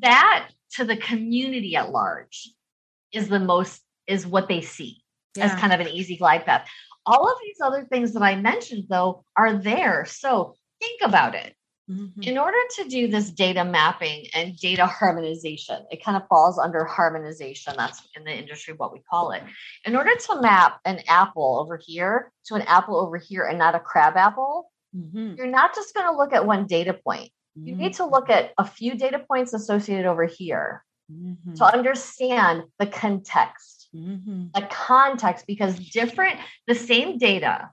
That 0.00 0.50
to 0.72 0.84
the 0.84 0.96
community 0.96 1.76
at 1.76 1.90
large 1.90 2.50
is 3.12 3.28
the 3.28 3.40
most 3.40 3.82
is 4.06 4.26
what 4.26 4.48
they 4.48 4.60
see 4.60 5.03
as 5.40 5.54
kind 5.54 5.72
of 5.72 5.80
an 5.80 5.88
easy 5.88 6.16
glide 6.16 6.44
path. 6.44 6.68
All 7.06 7.28
of 7.28 7.36
these 7.42 7.60
other 7.60 7.84
things 7.84 8.12
that 8.12 8.22
I 8.22 8.36
mentioned 8.36 8.84
though 8.88 9.24
are 9.36 9.54
there. 9.54 10.04
So 10.06 10.54
think 10.80 11.00
about 11.02 11.34
it 11.34 11.54
Mhm. 11.90 12.26
in 12.26 12.38
order 12.38 12.56
to 12.76 12.88
do 12.88 13.08
this 13.08 13.30
data 13.30 13.62
mapping 13.62 14.26
and 14.34 14.56
data 14.56 14.86
harmonization, 14.86 15.84
it 15.90 16.02
kind 16.02 16.16
of 16.16 16.26
falls 16.28 16.58
under 16.58 16.84
harmonization. 16.86 17.74
That's 17.76 18.00
in 18.16 18.24
the 18.24 18.34
industry 18.34 18.72
what 18.74 18.92
we 18.92 19.00
call 19.00 19.32
it. 19.32 19.42
In 19.84 19.94
order 19.94 20.14
to 20.16 20.40
map 20.40 20.80
an 20.86 21.00
apple 21.08 21.58
over 21.60 21.76
here 21.76 22.32
to 22.46 22.54
an 22.54 22.62
apple 22.62 22.96
over 22.96 23.18
here 23.18 23.44
and 23.44 23.58
not 23.58 23.74
a 23.74 23.80
crab 23.80 24.16
apple, 24.16 24.70
Mhm. 24.96 25.36
you're 25.36 25.46
not 25.46 25.74
just 25.74 25.94
going 25.94 26.06
to 26.06 26.16
look 26.16 26.32
at 26.32 26.46
one 26.46 26.66
data 26.66 26.94
point. 26.94 27.30
You 27.56 27.76
need 27.76 27.94
to 27.94 28.06
look 28.06 28.30
at 28.30 28.52
a 28.58 28.64
few 28.64 28.94
data 28.96 29.18
points 29.18 29.52
associated 29.52 30.06
over 30.06 30.24
here 30.24 30.84
Mhm. 31.12 31.54
to 31.56 31.64
understand 31.64 32.64
the 32.78 32.86
context, 32.86 33.73
Mhm. 33.94 34.52
the 34.52 34.62
context, 34.70 35.46
because 35.46 35.78
different, 35.90 36.38
the 36.66 36.74
same 36.74 37.18
data 37.18 37.70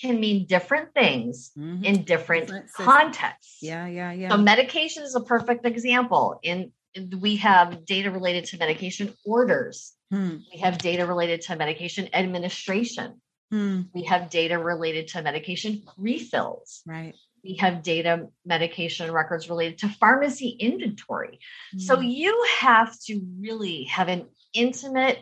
can 0.00 0.20
mean 0.20 0.46
different 0.46 0.92
things 0.94 1.52
Mhm. 1.56 1.84
in 1.84 2.02
different 2.04 2.46
Different 2.48 2.72
contexts. 2.72 3.58
Yeah, 3.62 3.86
yeah, 3.86 4.12
yeah. 4.12 4.28
So 4.30 4.36
medication 4.36 5.02
is 5.02 5.14
a 5.14 5.20
perfect 5.22 5.64
example. 5.66 6.38
In 6.42 6.72
in- 6.94 7.20
we 7.20 7.36
have 7.36 7.84
data 7.84 8.10
related 8.10 8.46
to 8.46 8.56
medication 8.58 9.12
orders. 9.26 9.92
Hmm. 10.10 10.36
We 10.50 10.60
have 10.60 10.78
data 10.78 11.04
related 11.04 11.42
to 11.42 11.56
medication 11.56 12.08
administration. 12.14 13.20
Hmm. 13.50 13.82
We 13.92 14.04
have 14.04 14.30
data 14.30 14.58
related 14.58 15.08
to 15.08 15.20
medication 15.22 15.82
refills. 15.98 16.80
Right. 16.86 17.14
We 17.44 17.54
have 17.56 17.82
data 17.82 18.28
medication 18.46 19.12
records 19.12 19.50
related 19.50 19.78
to 19.78 19.88
pharmacy 19.90 20.48
inventory. 20.58 21.38
So 21.76 21.96
Hmm. 21.96 22.02
you 22.04 22.46
have 22.60 22.98
to 23.06 23.20
really 23.38 23.84
have 23.84 24.08
an 24.08 24.26
intimate, 24.54 25.18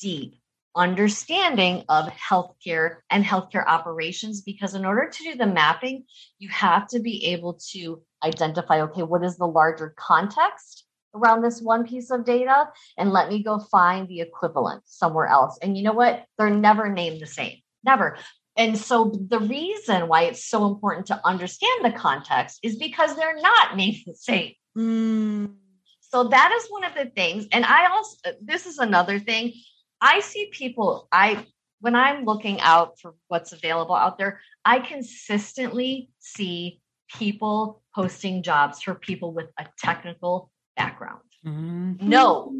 deep 0.00 0.40
understanding 0.76 1.84
of 1.88 2.06
healthcare 2.06 2.98
and 3.10 3.24
healthcare 3.24 3.66
operations 3.66 4.40
because 4.42 4.74
in 4.74 4.84
order 4.84 5.08
to 5.10 5.22
do 5.24 5.34
the 5.34 5.46
mapping, 5.46 6.04
you 6.38 6.48
have 6.48 6.86
to 6.88 7.00
be 7.00 7.26
able 7.26 7.58
to 7.72 8.02
identify 8.22 8.80
okay, 8.82 9.02
what 9.02 9.24
is 9.24 9.36
the 9.36 9.46
larger 9.46 9.94
context 9.96 10.84
around 11.14 11.42
this 11.42 11.60
one 11.60 11.86
piece 11.86 12.10
of 12.10 12.24
data? 12.24 12.68
And 12.96 13.10
let 13.10 13.28
me 13.28 13.42
go 13.42 13.58
find 13.58 14.06
the 14.06 14.20
equivalent 14.20 14.82
somewhere 14.86 15.26
else. 15.26 15.58
And 15.60 15.76
you 15.76 15.82
know 15.82 15.92
what? 15.92 16.24
They're 16.38 16.50
never 16.50 16.88
named 16.88 17.20
the 17.20 17.26
same. 17.26 17.58
Never. 17.84 18.16
And 18.56 18.76
so 18.76 19.12
the 19.28 19.40
reason 19.40 20.06
why 20.08 20.24
it's 20.24 20.44
so 20.44 20.66
important 20.66 21.06
to 21.06 21.20
understand 21.24 21.84
the 21.84 21.92
context 21.92 22.58
is 22.62 22.76
because 22.76 23.16
they're 23.16 23.40
not 23.40 23.76
named 23.76 23.98
the 24.06 24.14
same. 24.14 24.52
Hmm. 24.74 25.46
So 26.00 26.24
that 26.24 26.52
is 26.52 26.66
one 26.68 26.84
of 26.84 26.94
the 26.94 27.06
things. 27.06 27.46
And 27.52 27.64
I 27.64 27.88
also, 27.90 28.16
this 28.42 28.66
is 28.66 28.78
another 28.78 29.18
thing. 29.18 29.52
I 30.00 30.20
see 30.20 30.46
people, 30.50 31.08
I, 31.12 31.46
when 31.80 31.94
I'm 31.94 32.24
looking 32.24 32.60
out 32.60 32.98
for 33.00 33.14
what's 33.28 33.52
available 33.52 33.94
out 33.94 34.18
there, 34.18 34.40
I 34.64 34.80
consistently 34.80 36.10
see 36.18 36.80
people 37.08 37.82
posting 37.94 38.42
jobs 38.42 38.82
for 38.82 38.94
people 38.94 39.32
with 39.32 39.50
a 39.58 39.66
technical 39.78 40.50
background. 40.76 41.22
Mhm. 41.44 42.00
No, 42.02 42.52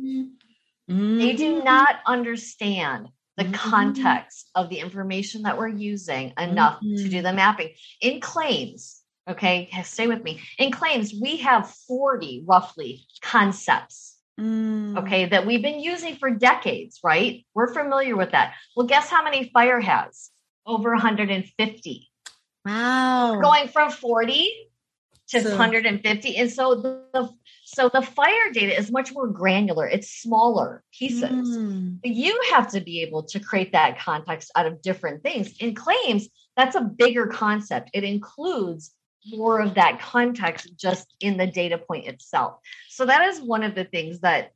they 0.88 1.34
Mhm. 1.34 1.36
do 1.36 1.62
not 1.62 2.00
understand 2.06 3.08
the 3.36 3.44
Mhm. 3.44 3.54
context 3.54 4.50
of 4.54 4.68
the 4.68 4.78
information 4.78 5.42
that 5.42 5.56
we're 5.56 5.68
using 5.68 6.32
enough 6.36 6.80
to 6.80 7.08
do 7.08 7.18
Mhm. 7.18 7.22
the 7.22 7.32
mapping 7.32 7.74
in 8.00 8.20
claims. 8.20 9.02
Okay, 9.28 9.70
stay 9.84 10.08
with 10.08 10.24
me. 10.24 10.42
In 10.58 10.72
claims, 10.72 11.14
we 11.14 11.36
have 11.38 11.70
40 11.70 12.42
roughly 12.46 13.06
concepts. 13.20 14.19
Mm. 14.40 14.98
Okay, 14.98 15.26
that 15.26 15.46
we've 15.46 15.62
been 15.62 15.80
using 15.80 16.16
for 16.16 16.30
decades, 16.30 17.00
right? 17.04 17.44
We're 17.54 17.72
familiar 17.72 18.16
with 18.16 18.30
that. 18.30 18.54
Well, 18.74 18.86
guess 18.86 19.08
how 19.08 19.22
many 19.22 19.50
FHIR 19.54 19.82
has? 19.82 20.30
Over 20.66 20.90
150. 20.92 22.10
Wow. 22.64 23.38
Going 23.40 23.68
from 23.68 23.90
40 23.90 24.50
to 25.28 25.42
So- 25.42 25.50
150. 25.50 26.36
And 26.36 26.50
so 26.50 26.74
the, 26.74 27.30
so 27.64 27.88
the 27.88 28.00
FHIR 28.00 28.52
data 28.52 28.78
is 28.78 28.90
much 28.90 29.12
more 29.12 29.28
granular. 29.28 29.86
It's 29.86 30.10
smaller 30.10 30.82
pieces. 30.92 31.56
Mm. 31.56 31.98
You 32.02 32.40
have 32.50 32.70
to 32.72 32.80
be 32.80 33.02
able 33.02 33.22
to 33.24 33.40
create 33.40 33.72
that 33.72 33.98
context 33.98 34.50
out 34.56 34.66
of 34.66 34.82
different 34.82 35.22
things. 35.22 35.54
In 35.60 35.74
claims, 35.74 36.28
that's 36.56 36.76
a 36.76 36.80
bigger 36.80 37.26
concept. 37.26 37.90
It 37.94 38.04
includes 38.04 38.94
more 39.26 39.60
of 39.60 39.74
that 39.74 40.00
context 40.00 40.76
just 40.76 41.14
in 41.20 41.36
the 41.36 41.46
data 41.46 41.78
point 41.78 42.06
itself. 42.06 42.58
So 42.88 43.06
that 43.06 43.28
is 43.28 43.40
one 43.40 43.62
of 43.62 43.74
the 43.74 43.84
things 43.84 44.20
that 44.20 44.52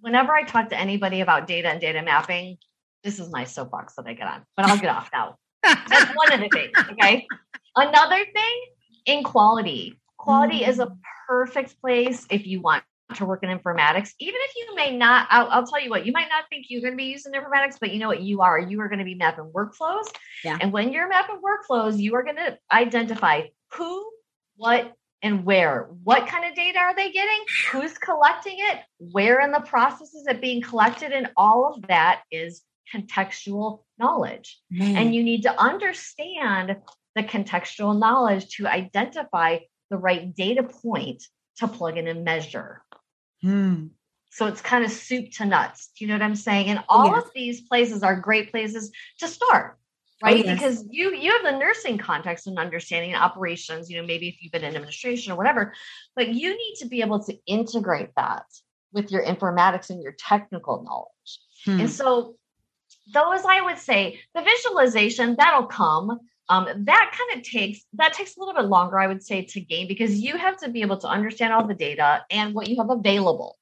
whenever 0.00 0.32
I 0.32 0.42
talk 0.42 0.68
to 0.70 0.78
anybody 0.78 1.20
about 1.20 1.46
data 1.46 1.68
and 1.68 1.80
data 1.80 2.02
mapping, 2.02 2.58
this 3.02 3.18
is 3.18 3.30
my 3.30 3.44
soapbox 3.44 3.94
that 3.96 4.06
I 4.06 4.14
get 4.14 4.28
on, 4.28 4.42
but 4.56 4.66
I'll 4.66 4.78
get 4.78 4.90
off 4.90 5.10
now. 5.12 5.36
That's 5.62 6.12
one 6.14 6.32
of 6.32 6.40
the 6.40 6.48
things. 6.52 6.72
Okay. 6.92 7.26
Another 7.74 8.24
thing 8.24 8.64
in 9.04 9.22
quality. 9.22 9.98
Quality 10.16 10.64
is 10.64 10.78
a 10.78 10.86
mm. 10.86 10.96
perfect 11.28 11.80
place 11.80 12.26
if 12.30 12.46
you 12.46 12.60
want 12.60 12.82
to 13.14 13.24
work 13.24 13.42
in 13.42 13.56
informatics, 13.56 14.10
even 14.18 14.40
if 14.42 14.56
you 14.56 14.74
may 14.74 14.96
not, 14.96 15.28
I'll, 15.30 15.48
I'll 15.48 15.66
tell 15.66 15.80
you 15.80 15.90
what, 15.90 16.04
you 16.04 16.12
might 16.12 16.28
not 16.28 16.44
think 16.50 16.66
you're 16.68 16.80
going 16.80 16.92
to 16.92 16.96
be 16.96 17.04
using 17.04 17.32
informatics, 17.32 17.76
but 17.80 17.92
you 17.92 18.00
know 18.00 18.08
what 18.08 18.20
you 18.20 18.40
are. 18.40 18.58
You 18.58 18.80
are 18.80 18.88
going 18.88 18.98
to 18.98 19.04
be 19.04 19.14
mapping 19.14 19.52
workflows. 19.54 20.06
Yeah. 20.42 20.58
And 20.60 20.72
when 20.72 20.92
you're 20.92 21.08
mapping 21.08 21.40
workflows, 21.40 21.98
you 21.98 22.14
are 22.16 22.24
going 22.24 22.36
to 22.36 22.58
identify 22.72 23.42
who, 23.72 24.10
what, 24.56 24.92
and 25.22 25.44
where. 25.44 25.88
What 26.04 26.26
kind 26.28 26.44
of 26.44 26.54
data 26.54 26.78
are 26.78 26.94
they 26.94 27.10
getting? 27.10 27.44
Who's 27.72 27.96
collecting 27.98 28.56
it? 28.58 28.80
Where 28.98 29.40
in 29.40 29.50
the 29.50 29.60
process 29.60 30.14
is 30.14 30.26
it 30.26 30.40
being 30.40 30.62
collected? 30.62 31.12
And 31.12 31.30
all 31.36 31.74
of 31.74 31.88
that 31.88 32.22
is 32.30 32.62
contextual 32.94 33.82
knowledge. 33.98 34.60
Man. 34.70 34.96
And 34.96 35.14
you 35.14 35.22
need 35.24 35.42
to 35.42 35.60
understand 35.60 36.76
the 37.14 37.22
contextual 37.22 37.98
knowledge 37.98 38.56
to 38.56 38.66
identify 38.66 39.58
the 39.90 39.96
right 39.96 40.34
data 40.34 40.62
point 40.62 41.24
to 41.58 41.68
plug 41.68 41.96
in 41.96 42.06
and 42.06 42.24
measure. 42.24 42.82
Hmm. 43.42 43.86
So 44.30 44.46
it's 44.46 44.60
kind 44.60 44.84
of 44.84 44.90
soup 44.90 45.30
to 45.32 45.46
nuts. 45.46 45.90
Do 45.96 46.04
you 46.04 46.08
know 46.08 46.14
what 46.14 46.22
I'm 46.22 46.36
saying? 46.36 46.68
And 46.68 46.84
all 46.90 47.06
Yes. 47.06 47.24
of 47.24 47.30
these 47.34 47.60
places 47.62 48.02
are 48.02 48.20
great 48.20 48.50
places 48.50 48.92
to 49.20 49.28
start, 49.28 49.78
right? 50.22 50.44
yes. 50.44 50.58
Because 50.58 50.84
you 50.90 51.14
you 51.14 51.32
have 51.32 51.42
the 51.42 51.58
nursing 51.58 51.98
context 51.98 52.46
and 52.46 52.58
understanding 52.58 53.14
operations, 53.14 53.90
you 53.90 54.00
know, 54.00 54.06
maybe 54.06 54.28
if 54.28 54.36
you've 54.40 54.52
been 54.52 54.64
in 54.64 54.74
administration 54.74 55.32
or 55.32 55.36
whatever, 55.36 55.72
but 56.14 56.28
you 56.28 56.50
need 56.50 56.74
to 56.80 56.86
be 56.86 57.00
able 57.00 57.22
to 57.24 57.36
integrate 57.46 58.10
that 58.16 58.44
with 58.92 59.10
your 59.10 59.24
informatics 59.24 59.90
and 59.90 60.02
your 60.02 60.12
technical 60.12 60.82
knowledge. 60.82 61.40
Hmm. 61.64 61.80
And 61.80 61.90
so 61.90 62.36
those 63.12 63.44
I 63.48 63.60
would 63.62 63.78
say 63.78 64.20
the 64.34 64.42
visualization 64.42 65.36
that'll 65.38 65.66
come. 65.66 66.18
Um, 66.48 66.68
that 66.84 67.12
kind 67.18 67.40
of 67.40 67.44
takes 67.44 67.84
that 67.94 68.12
takes 68.12 68.36
a 68.36 68.40
little 68.40 68.54
bit 68.54 68.66
longer, 68.66 69.00
I 69.00 69.08
would 69.08 69.24
say, 69.24 69.42
to 69.42 69.60
gain 69.60 69.88
because 69.88 70.20
you 70.20 70.36
have 70.36 70.56
to 70.58 70.70
be 70.70 70.82
able 70.82 70.98
to 70.98 71.08
understand 71.08 71.52
all 71.52 71.66
the 71.66 71.74
data 71.74 72.24
and 72.30 72.54
what 72.54 72.68
you 72.68 72.76
have 72.76 72.88
available, 72.88 73.58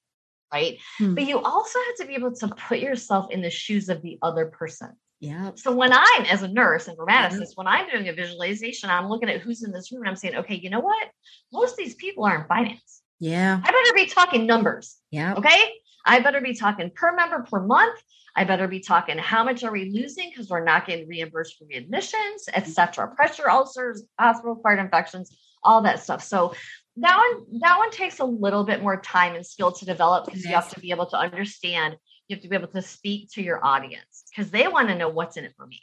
right? 0.53 0.77
Hmm. 0.99 1.15
But 1.15 1.25
you 1.25 1.39
also 1.39 1.79
have 1.79 1.97
to 2.01 2.07
be 2.07 2.15
able 2.15 2.35
to 2.35 2.49
put 2.49 2.81
yourself 2.81 3.31
in 3.31 3.41
the 3.41 3.49
shoes 3.49 3.89
of 3.89 4.03
the 4.03 4.19
other 4.21 4.45
person. 4.45 4.91
Yeah. 5.25 5.53
So 5.55 5.75
when 5.75 5.93
I'm 5.93 6.25
as 6.29 6.43
a 6.43 6.49
nurse, 6.49 6.87
informaticist, 6.87 7.57
when 7.57 7.67
I'm 7.67 7.89
doing 7.89 8.09
a 8.09 8.13
visualization, 8.13 8.91
I'm 8.91 9.09
looking 9.09 9.31
at 9.31 9.41
who's 9.41 9.63
in 9.65 9.73
this 9.73 9.91
room 9.91 10.03
and 10.03 10.11
I'm 10.11 10.17
saying, 10.17 10.37
okay, 10.37 10.55
you 10.55 10.69
know 10.69 10.81
what? 10.81 11.09
Most 11.51 11.73
of 11.73 11.77
these 11.79 11.95
people 11.95 12.25
are 12.25 12.43
in 12.43 12.47
finance. 12.47 13.01
Yeah. 13.21 13.59
I 13.65 13.71
better 13.71 13.95
be 13.95 14.07
talking 14.07 14.47
numbers. 14.47 14.99
Yeah. 15.11 15.35
Okay. 15.35 15.73
I 16.05 16.21
better 16.21 16.43
be 16.43 16.55
talking 16.55 16.91
per 16.95 17.15
member 17.17 17.47
per 17.51 17.61
month. 17.65 17.99
I 18.37 18.45
better 18.45 18.69
be 18.69 18.81
talking 18.81 19.17
how 19.17 19.45
much 19.45 19.65
are 19.65 19.73
we 19.73 19.91
losing 19.91 20.29
because 20.29 20.51
we're 20.51 20.65
not 20.65 20.87
getting 20.87 21.09
reimbursed 21.09 21.57
for 21.57 21.65
readmissions, 21.65 22.49
etc. 22.53 23.09
Pressure 23.15 23.49
ulcers, 23.49 24.03
hospital 24.19 24.55
acquired 24.55 24.81
infections, 24.81 25.35
all 25.63 25.81
that 25.83 26.03
stuff. 26.03 26.23
So 26.23 26.55
that 26.97 27.17
one, 27.17 27.61
that 27.61 27.79
one 27.79 27.91
takes 27.91 28.19
a 28.19 28.25
little 28.25 28.65
bit 28.65 28.83
more 28.83 29.01
time 29.01 29.35
and 29.35 29.47
skill 29.47 29.73
to 29.73 29.87
develop 29.87 30.27
because 30.27 30.45
you 30.45 30.51
have 30.51 30.69
to 30.71 30.81
be 30.81 30.91
able 30.91 31.07
to 31.07 31.17
understand. 31.17 31.97
You 32.29 32.37
have 32.37 32.43
to 32.43 32.49
be 32.49 32.57
able 32.57 32.69
to 32.69 32.83
speak 32.83 33.31
to 33.33 33.43
your 33.43 33.65
audience 33.65 34.25
because 34.31 34.51
they 34.51 34.67
want 34.69 34.89
to 34.89 34.95
know 34.95 35.09
what's 35.09 35.37
in 35.37 35.45
it 35.45 35.55
for 35.57 35.67
me. 35.67 35.83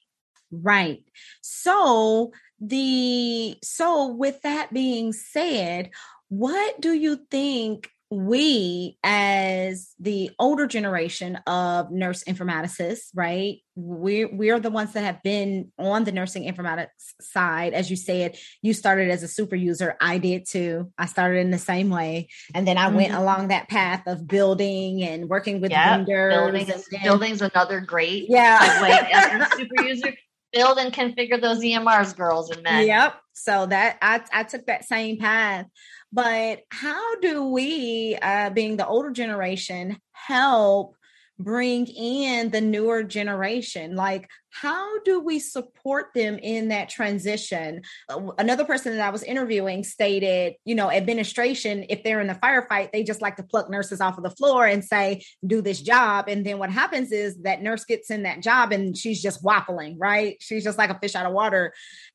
Right. 0.52 1.04
So 1.42 2.32
the 2.60 3.58
so 3.64 4.08
with 4.08 4.42
that 4.42 4.74
being 4.74 5.14
said, 5.14 5.92
what 6.30 6.82
do 6.82 6.94
you 6.94 7.26
think 7.30 7.90
we 8.12 8.98
as 9.06 9.94
the 9.98 10.32
older 10.38 10.68
generation 10.68 11.38
of 11.48 11.92
nurse 11.92 12.26
informaticists, 12.26 13.08
right? 13.16 13.60
We 13.76 14.26
we 14.26 14.50
are 14.52 14.60
the 14.60 14.70
ones 14.70 14.92
that 14.94 15.06
have 15.06 15.24
been 15.24 15.72
on 15.80 16.04
the 16.04 16.12
nursing 16.12 16.44
informatics 16.44 16.88
side. 17.22 17.74
As 17.74 17.90
you 17.90 17.96
said, 17.96 18.36
you 18.62 18.74
started 18.74 19.10
as 19.10 19.24
a 19.24 19.30
super 19.30 19.56
user. 19.56 19.96
I 20.02 20.18
did 20.18 20.46
too. 20.46 20.92
I 20.98 21.06
started 21.06 21.40
in 21.40 21.52
the 21.52 21.58
same 21.58 21.90
way. 21.90 22.28
And 22.54 22.68
then 22.68 22.78
I 22.78 22.90
went 22.90 23.14
Mhm. 23.14 23.18
along 23.20 23.48
that 23.48 23.70
path 23.70 24.04
of 24.08 24.28
building 24.28 25.02
and 25.04 25.30
working 25.30 25.62
with 25.62 25.72
Yeah, 25.72 25.96
vendors. 25.96 26.34
Building 26.36 26.68
is, 26.70 26.88
then- 26.92 27.02
building's 27.04 27.42
another 27.42 27.80
great 27.80 28.26
Yeah. 28.28 28.60
segue 28.60 29.10
as 29.14 29.48
a 29.48 29.52
super 29.58 29.84
user. 29.84 30.14
Build 30.52 30.78
and 30.80 30.92
configure 30.94 31.42
those 31.42 31.64
EMRs, 31.64 32.14
girls 32.14 32.52
and 32.52 32.62
men. 32.62 32.86
Yep. 32.86 33.16
So 33.32 33.68
that 33.68 33.98
I 34.02 34.20
I 34.34 34.44
took 34.44 34.66
that 34.66 34.84
same 34.84 35.18
path. 35.18 35.66
But 36.14 36.64
how 36.70 37.16
do 37.20 37.46
we, 37.46 38.18
uh, 38.22 38.50
being 38.50 38.78
the 38.78 38.88
older 38.88 39.12
generation, 39.12 39.98
help 40.12 40.96
bring 41.44 41.88
in 41.88 42.50
the 42.50 42.62
newer 42.62 43.04
generation? 43.04 43.96
Like, 43.96 44.30
how 44.54 45.00
do 45.04 45.20
we 45.22 45.40
support 45.40 46.08
them 46.14 46.38
in 46.38 46.70
that 46.70 46.90
transition? 46.90 47.84
Uh, 48.10 48.32
Another 48.38 48.66
person 48.66 48.96
that 48.96 49.08
I 49.08 49.10
was 49.10 49.24
interviewing 49.24 49.84
stated, 49.84 50.56
you 50.66 50.76
know, 50.76 50.92
administration, 50.92 51.86
if 51.90 52.04
they're 52.04 52.20
in 52.20 52.28
the 52.28 52.36
firefight, 52.36 52.92
they 52.92 53.04
just 53.04 53.22
like 53.22 53.38
to 53.38 53.44
pluck 53.44 53.70
nurses 53.70 54.02
off 54.02 54.18
of 54.18 54.24
the 54.24 54.30
floor 54.30 54.66
and 54.66 54.84
say, 54.84 55.24
do 55.46 55.62
this 55.62 55.82
job. 55.82 56.26
And 56.28 56.46
then 56.46 56.60
what 56.60 56.70
happens 56.70 57.12
is 57.12 57.38
that 57.44 57.62
nurse 57.62 57.86
gets 57.86 58.12
in 58.12 58.24
that 58.24 58.42
job 58.42 58.72
and 58.74 58.96
she's 58.98 59.22
just 59.22 59.44
waffling, 59.44 59.96
right? 60.00 60.36
She's 60.42 60.64
just 60.64 60.78
like 60.78 60.90
a 60.90 61.00
fish 61.00 61.16
out 61.16 61.26
of 61.26 61.32
water. 61.34 61.74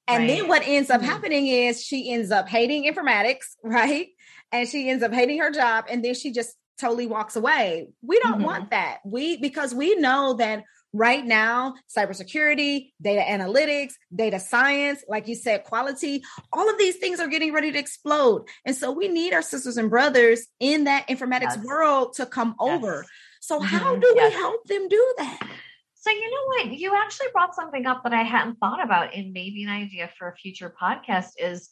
And 0.08 0.28
then 0.28 0.46
what 0.46 0.62
ends 0.66 0.90
up 0.90 1.00
Mhm. 1.00 1.04
happening 1.04 1.46
is 1.46 1.82
she 1.82 2.12
ends 2.12 2.30
up 2.30 2.48
hating 2.48 2.84
informatics, 2.84 3.54
right? 3.62 4.08
And 4.52 4.68
she 4.68 4.88
ends 4.90 5.02
up 5.02 5.12
hating 5.12 5.38
her 5.38 5.50
job 5.50 5.86
and 5.90 6.04
then 6.04 6.14
she 6.14 6.32
just 6.32 6.54
totally 6.78 7.06
walks 7.06 7.36
away. 7.36 7.88
We 8.02 8.18
don't 8.20 8.40
Mhm. 8.40 8.44
want 8.44 8.70
that. 8.70 8.98
We 9.04 9.36
because 9.36 9.74
we 9.74 9.96
know 9.96 10.34
that 10.34 10.64
right 10.92 11.24
now 11.24 11.74
cybersecurity, 11.94 12.92
data 13.02 13.20
analytics, 13.20 13.94
data 14.14 14.40
science, 14.40 15.04
like 15.08 15.28
you 15.28 15.34
said 15.34 15.64
quality, 15.64 16.22
all 16.52 16.70
of 16.70 16.78
these 16.78 16.96
things 16.96 17.20
are 17.20 17.28
getting 17.28 17.52
ready 17.52 17.70
to 17.72 17.78
explode. 17.78 18.48
And 18.64 18.74
so 18.74 18.92
we 18.92 19.08
need 19.08 19.34
our 19.34 19.42
sisters 19.42 19.76
and 19.76 19.90
brothers 19.90 20.46
in 20.60 20.84
that 20.84 21.08
informatics 21.08 21.56
Yes. 21.56 21.64
world 21.64 22.14
to 22.14 22.26
come 22.26 22.54
over. 22.58 23.04
So 23.40 23.60
how 23.60 23.96
Mhm. 23.96 24.00
do 24.00 24.14
we 24.16 24.32
help 24.32 24.64
them 24.66 24.88
do 24.88 25.14
that? 25.18 25.40
So 25.94 26.10
you 26.10 26.30
know 26.30 26.46
what? 26.46 26.78
You 26.78 26.94
actually 26.94 27.28
brought 27.32 27.54
something 27.54 27.84
up 27.84 28.04
that 28.04 28.14
I 28.14 28.22
hadn't 28.22 28.56
thought 28.56 28.82
about, 28.82 29.14
and 29.14 29.32
maybe 29.32 29.64
an 29.64 29.70
idea 29.70 30.08
for 30.16 30.28
a 30.28 30.36
future 30.36 30.74
podcast 30.80 31.30
is 31.38 31.70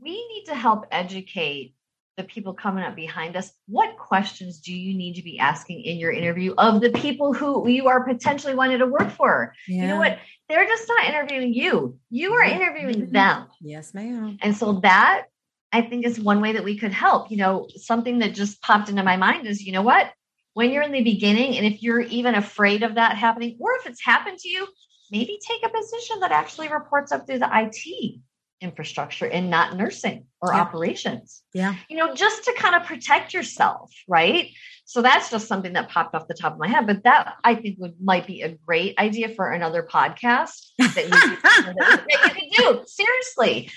we 0.00 0.12
need 0.28 0.44
to 0.46 0.54
help 0.54 0.86
educate 0.90 1.74
the 2.16 2.24
people 2.24 2.54
coming 2.54 2.84
up 2.84 2.94
behind 2.94 3.36
us. 3.36 3.50
What 3.66 3.96
questions 3.96 4.60
do 4.60 4.72
you 4.72 4.96
need 4.96 5.14
to 5.14 5.22
be 5.22 5.38
asking 5.38 5.82
in 5.82 5.98
your 5.98 6.12
interview 6.12 6.54
of 6.56 6.80
the 6.80 6.90
people 6.90 7.32
who 7.32 7.68
you 7.68 7.88
are 7.88 8.04
potentially 8.04 8.54
wanting 8.54 8.78
to 8.78 8.86
work 8.86 9.10
for? 9.10 9.52
You 9.66 9.88
know 9.88 9.98
what? 9.98 10.18
They're 10.48 10.66
just 10.66 10.88
not 10.88 11.06
interviewing 11.06 11.54
you. 11.54 11.98
You 12.10 12.32
are 12.34 12.44
Mhm. 12.44 12.52
interviewing 12.52 13.06
Mhm. 13.06 13.12
them. 13.12 13.46
Yes, 13.60 13.94
ma'am. 13.94 14.38
And 14.42 14.56
so 14.56 14.74
that 14.80 15.24
I 15.72 15.82
think 15.82 16.06
is 16.06 16.20
one 16.20 16.40
way 16.40 16.52
that 16.52 16.62
we 16.62 16.78
could 16.78 16.92
help. 16.92 17.32
You 17.32 17.38
know, 17.38 17.66
something 17.74 18.20
that 18.20 18.34
just 18.34 18.62
popped 18.62 18.88
into 18.88 19.02
my 19.02 19.16
mind 19.16 19.48
is, 19.48 19.62
you 19.62 19.72
know 19.72 19.82
what? 19.82 20.12
When 20.52 20.70
you're 20.70 20.84
in 20.84 20.92
the 20.92 21.02
beginning, 21.02 21.56
and 21.56 21.66
if 21.66 21.82
you're 21.82 22.00
even 22.00 22.36
afraid 22.36 22.84
of 22.84 22.94
that 22.94 23.16
happening, 23.16 23.56
or 23.58 23.74
if 23.78 23.86
it's 23.86 24.04
happened 24.04 24.38
to 24.38 24.48
you, 24.48 24.68
maybe 25.10 25.40
take 25.44 25.64
a 25.64 25.68
position 25.68 26.20
that 26.20 26.30
actually 26.30 26.68
reports 26.68 27.10
up 27.10 27.26
through 27.26 27.40
the 27.40 27.50
IT 27.52 28.20
infrastructure 28.60 29.26
and 29.26 29.50
not 29.50 29.76
nursing 29.76 30.26
or 30.40 30.52
Yeah. 30.52 30.60
operations. 30.60 31.42
Yeah. 31.52 31.74
You 31.88 31.96
know, 31.96 32.14
just 32.14 32.44
to 32.44 32.54
kind 32.56 32.74
of 32.74 32.84
protect 32.84 33.34
yourself, 33.34 33.92
right? 34.08 34.50
So 34.86 35.02
that's 35.02 35.30
just 35.30 35.48
something 35.48 35.72
that 35.74 35.88
popped 35.88 36.14
off 36.14 36.28
the 36.28 36.34
top 36.34 36.52
of 36.54 36.58
my 36.58 36.68
head. 36.68 36.86
But 36.86 37.04
that 37.04 37.34
I 37.42 37.54
think 37.54 37.78
would 37.78 37.94
might 38.02 38.26
be 38.26 38.42
a 38.42 38.50
great 38.50 38.98
idea 38.98 39.28
for 39.30 39.50
another 39.50 39.82
podcast 39.82 40.70
that 40.78 40.96
we 40.96 41.10
could, 41.10 41.76
that 41.76 42.06
you 42.08 42.18
could 42.30 42.50
do. 42.56 42.82
Seriously. 42.86 43.70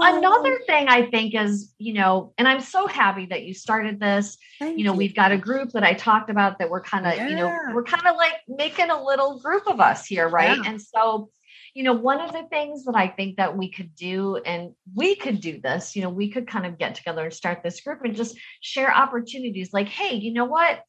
Another 0.00 0.58
thing 0.66 0.88
I 0.88 1.06
think 1.10 1.34
is, 1.34 1.74
you 1.78 1.94
know, 1.94 2.32
and 2.36 2.46
I'm 2.46 2.60
so 2.60 2.86
happy 2.86 3.26
that 3.26 3.44
you 3.44 3.54
started 3.54 3.98
this. 3.98 4.36
Thank 4.58 4.78
You 4.78 4.84
know, 4.84 4.92
we've 4.92 5.14
got 5.14 5.32
a 5.32 5.38
group 5.38 5.70
that 5.70 5.82
I 5.82 5.94
talked 5.94 6.30
about 6.30 6.58
that 6.58 6.68
we're 6.68 6.82
kind 6.82 7.06
of, 7.06 7.14
you 7.28 7.34
know, 7.36 7.50
we're 7.72 7.84
kind 7.84 8.06
of 8.06 8.16
like 8.16 8.34
making 8.48 8.90
a 8.90 9.02
little 9.02 9.40
group 9.40 9.66
of 9.66 9.80
us 9.80 10.04
here, 10.06 10.28
right? 10.28 10.58
Yeah. 10.58 10.70
And 10.70 10.82
so, 10.82 11.30
you 11.74 11.82
know, 11.82 11.92
one 11.92 12.20
of 12.20 12.32
the 12.32 12.44
things 12.50 12.84
that 12.84 12.94
I 12.96 13.08
think 13.08 13.36
that 13.36 13.56
we 13.56 13.70
could 13.70 13.94
do, 13.94 14.36
and 14.36 14.72
we 14.94 15.14
could 15.14 15.40
do 15.40 15.60
this, 15.60 15.94
you 15.94 16.02
know, 16.02 16.10
we 16.10 16.30
could 16.30 16.46
kind 16.46 16.66
of 16.66 16.78
get 16.78 16.94
together 16.94 17.24
and 17.24 17.32
start 17.32 17.62
this 17.62 17.80
group 17.80 18.04
and 18.04 18.14
just 18.14 18.36
share 18.60 18.94
opportunities 18.94 19.72
like, 19.72 19.88
hey, 19.88 20.14
you 20.14 20.32
know 20.32 20.44
what? 20.44 20.82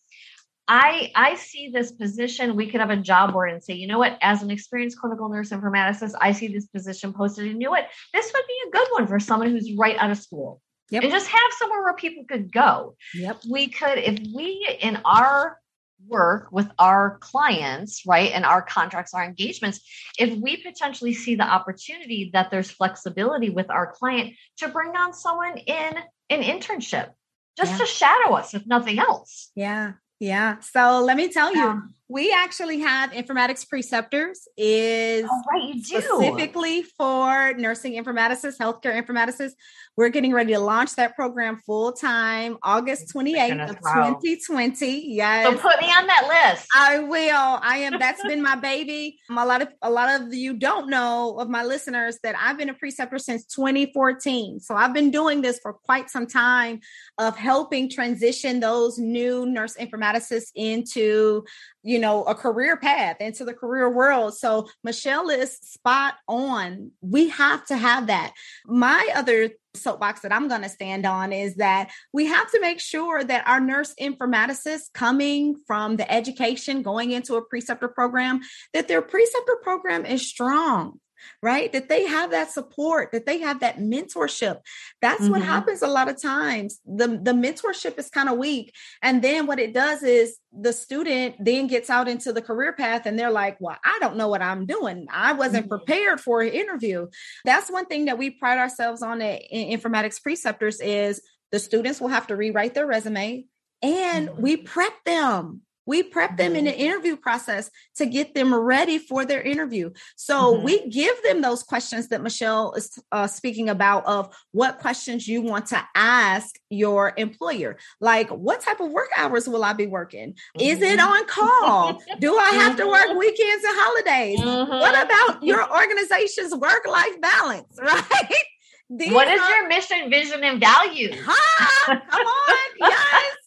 I 0.67 1.11
I 1.15 1.35
see 1.35 1.71
this 1.73 1.91
position. 1.91 2.55
We 2.55 2.69
could 2.69 2.79
have 2.79 2.91
a 2.91 2.97
job 2.97 3.33
board 3.33 3.51
and 3.51 3.63
say, 3.63 3.73
you 3.73 3.87
know 3.87 3.97
what, 3.97 4.17
as 4.21 4.43
an 4.43 4.51
experienced 4.51 4.99
clinical 4.99 5.27
nurse 5.27 5.49
informaticist, 5.49 6.13
I 6.21 6.31
see 6.31 6.47
this 6.47 6.67
position 6.67 7.11
posted. 7.11 7.45
And 7.45 7.59
you 7.59 7.65
know 7.65 7.71
what? 7.71 7.87
This 8.13 8.31
would 8.31 8.43
be 8.47 8.67
a 8.67 8.71
good 8.71 8.87
one 8.91 9.07
for 9.07 9.19
someone 9.19 9.49
who's 9.49 9.75
right 9.77 9.97
out 9.97 10.11
of 10.11 10.19
school. 10.19 10.61
Yep. 10.91 11.03
And 11.03 11.11
just 11.11 11.27
have 11.27 11.51
somewhere 11.57 11.83
where 11.83 11.93
people 11.93 12.23
could 12.27 12.51
go. 12.51 12.95
Yep. 13.13 13.41
We 13.49 13.67
could, 13.67 13.97
if 13.99 14.19
we 14.33 14.77
in 14.79 14.99
our 15.05 15.58
work 16.07 16.51
with 16.51 16.69
our 16.79 17.17
clients, 17.19 18.05
right, 18.05 18.31
and 18.31 18.45
our 18.45 18.61
contracts, 18.61 19.13
our 19.13 19.23
engagements, 19.23 19.79
if 20.17 20.37
we 20.39 20.57
potentially 20.57 21.13
see 21.13 21.35
the 21.35 21.43
opportunity 21.47 22.31
that 22.33 22.51
there's 22.51 22.71
flexibility 22.71 23.49
with 23.49 23.69
our 23.69 23.91
client 23.91 24.33
to 24.57 24.67
bring 24.67 24.95
on 24.95 25.13
someone 25.13 25.57
in 25.57 25.93
an 26.29 26.41
internship 26.41 27.09
just 27.57 27.71
yeah. 27.73 27.77
to 27.77 27.85
shadow 27.85 28.33
us, 28.33 28.53
if 28.53 28.65
nothing 28.65 28.99
else. 28.99 29.51
Yeah. 29.55 29.93
Yeah. 30.19 30.59
So 30.59 31.01
let 31.03 31.17
me 31.17 31.29
tell 31.29 31.53
you, 31.53 31.67
um, 31.67 31.93
we 32.09 32.33
actually 32.33 32.79
have 32.79 33.11
informatics 33.11 33.69
preceptors 33.69 34.47
is 34.57 35.29
oh, 35.31 35.43
right, 35.51 35.75
you 35.75 35.75
do. 35.75 36.01
specifically 36.01 36.81
for 36.81 37.53
nursing 37.53 38.03
informaticists, 38.03 38.57
healthcare 38.57 38.99
informaticists. 38.99 39.53
We're 39.95 40.09
getting 40.09 40.33
ready 40.33 40.53
to 40.53 40.59
launch 40.59 40.95
that 40.95 41.15
program 41.15 41.57
full 41.57 41.91
time 41.91 42.57
August 42.63 43.13
28th 43.13 43.69
of 43.69 43.77
wow. 43.83 44.17
2020. 44.21 45.13
Yes. 45.13 45.45
So 45.45 45.57
put 45.57 45.79
me 45.81 45.87
on 45.87 46.07
that 46.07 46.51
list. 46.53 46.67
I 46.75 46.99
will. 46.99 47.59
I 47.61 47.79
am 47.79 47.99
that's 47.99 48.23
been 48.23 48.41
my 48.41 48.55
baby. 48.61 49.19
Um, 49.29 49.37
a 49.37 49.45
lot 49.45 49.61
of 49.61 49.67
a 49.81 49.91
lot 49.91 50.21
of 50.21 50.33
you 50.33 50.55
don't 50.55 50.89
know 50.89 51.37
of 51.37 51.47
my 51.47 51.63
listeners 51.63 52.17
that 52.23 52.35
I've 52.39 52.57
been 52.57 52.69
a 52.69 52.73
preceptor 52.73 53.19
since 53.19 53.45
2014. 53.47 54.61
So 54.61 54.73
I've 54.73 54.93
been 54.93 55.11
doing 55.11 55.41
this 55.41 55.59
for 55.59 55.73
quite 55.73 56.09
some 56.09 56.25
time 56.25 56.79
of 57.19 57.37
helping 57.37 57.89
transition 57.89 58.61
those 58.61 58.97
new 58.97 59.45
nurse 59.45 59.75
informaticists 59.75 60.51
into 60.55 61.43
you 61.83 61.98
know, 61.99 62.23
a 62.23 62.35
career 62.35 62.77
path 62.77 63.17
into 63.19 63.45
the 63.45 63.53
career 63.53 63.89
world. 63.89 64.37
So 64.37 64.67
Michelle 64.83 65.29
is 65.29 65.57
spot 65.57 66.15
on. 66.27 66.91
We 67.01 67.29
have 67.29 67.65
to 67.67 67.77
have 67.77 68.07
that. 68.07 68.33
My 68.65 69.09
other 69.15 69.51
soapbox 69.75 70.21
that 70.21 70.33
I'm 70.33 70.47
going 70.47 70.63
to 70.63 70.69
stand 70.69 71.05
on 71.05 71.31
is 71.31 71.55
that 71.55 71.91
we 72.11 72.25
have 72.25 72.51
to 72.51 72.59
make 72.59 72.79
sure 72.79 73.23
that 73.23 73.47
our 73.47 73.59
nurse 73.59 73.93
informaticists 73.99 74.91
coming 74.93 75.55
from 75.67 75.95
the 75.95 76.11
education 76.11 76.81
going 76.81 77.11
into 77.11 77.35
a 77.35 77.45
preceptor 77.45 77.87
program 77.87 78.41
that 78.73 78.87
their 78.87 79.01
preceptor 79.01 79.57
program 79.61 80.05
is 80.05 80.27
strong 80.27 80.99
right? 81.41 81.71
That 81.71 81.89
they 81.89 82.05
have 82.05 82.31
that 82.31 82.51
support, 82.51 83.11
that 83.11 83.25
they 83.25 83.39
have 83.39 83.59
that 83.61 83.79
mentorship. 83.79 84.59
That's 85.01 85.21
mm-hmm. 85.21 85.31
what 85.31 85.41
happens 85.41 85.81
a 85.81 85.87
lot 85.87 86.09
of 86.09 86.21
times. 86.21 86.79
The, 86.85 87.07
the 87.07 87.33
mentorship 87.33 87.97
is 87.97 88.09
kind 88.09 88.29
of 88.29 88.37
weak. 88.37 88.73
And 89.01 89.21
then 89.21 89.45
what 89.45 89.59
it 89.59 89.73
does 89.73 90.03
is 90.03 90.37
the 90.51 90.73
student 90.73 91.35
then 91.39 91.67
gets 91.67 91.89
out 91.89 92.07
into 92.07 92.33
the 92.33 92.41
career 92.41 92.73
path 92.73 93.05
and 93.05 93.17
they're 93.17 93.31
like, 93.31 93.57
well, 93.59 93.77
I 93.83 93.97
don't 93.99 94.17
know 94.17 94.27
what 94.27 94.41
I'm 94.41 94.65
doing. 94.65 95.07
I 95.11 95.33
wasn't 95.33 95.67
mm-hmm. 95.67 95.77
prepared 95.77 96.19
for 96.19 96.41
an 96.41 96.49
interview. 96.49 97.07
That's 97.45 97.71
one 97.71 97.85
thing 97.85 98.05
that 98.05 98.17
we 98.17 98.31
pride 98.31 98.57
ourselves 98.57 99.01
on 99.01 99.21
in 99.21 99.79
informatics 99.79 100.21
preceptors 100.21 100.79
is 100.81 101.21
the 101.51 101.59
students 101.59 101.99
will 101.99 102.09
have 102.09 102.27
to 102.27 102.35
rewrite 102.35 102.73
their 102.73 102.87
resume 102.87 103.45
and 103.81 104.29
mm-hmm. 104.29 104.41
we 104.41 104.57
prep 104.57 104.93
them 105.05 105.61
we 105.89 106.03
prep 106.03 106.37
them 106.37 106.55
in 106.55 106.65
the 106.65 106.71
mm-hmm. 106.71 106.79
interview 106.81 107.17
process 107.17 107.71
to 107.95 108.05
get 108.05 108.35
them 108.35 108.53
ready 108.53 108.99
for 108.99 109.25
their 109.25 109.41
interview. 109.41 109.89
So 110.15 110.53
mm-hmm. 110.53 110.63
we 110.63 110.87
give 110.87 111.21
them 111.23 111.41
those 111.41 111.63
questions 111.63 112.09
that 112.09 112.21
Michelle 112.21 112.73
is 112.73 112.99
uh, 113.11 113.25
speaking 113.25 113.69
about 113.69 114.05
of 114.05 114.31
what 114.51 114.77
questions 114.77 115.27
you 115.27 115.41
want 115.41 115.65
to 115.67 115.83
ask 115.95 116.59
your 116.69 117.13
employer. 117.17 117.79
Like, 117.99 118.29
what 118.29 118.61
type 118.61 118.79
of 118.79 118.91
work 118.91 119.09
hours 119.17 119.49
will 119.49 119.63
I 119.63 119.73
be 119.73 119.87
working? 119.87 120.33
Mm-hmm. 120.33 120.61
Is 120.61 120.79
it 120.79 120.99
mm-hmm. 120.99 121.11
on 121.11 121.25
call? 121.25 122.01
Do 122.19 122.37
I 122.37 122.51
have 122.51 122.77
to 122.77 122.85
work 122.85 123.07
mm-hmm. 123.07 123.17
weekends 123.17 123.65
and 123.65 123.75
holidays? 123.75 124.39
What 124.69 125.05
about 125.05 125.43
your 125.43 125.75
organization's 125.75 126.53
work 126.53 126.85
life 126.87 127.19
balance, 127.19 127.75
right? 127.81 128.43
These 128.91 129.11
what 129.11 129.27
is 129.27 129.41
are, 129.41 129.49
your 129.49 129.67
mission, 129.67 130.09
vision, 130.11 130.43
and 130.43 130.59
value? 130.59 131.09
Huh? 131.19 131.95
Come 131.97 132.27
on, 132.27 132.57
yes. 132.79 133.38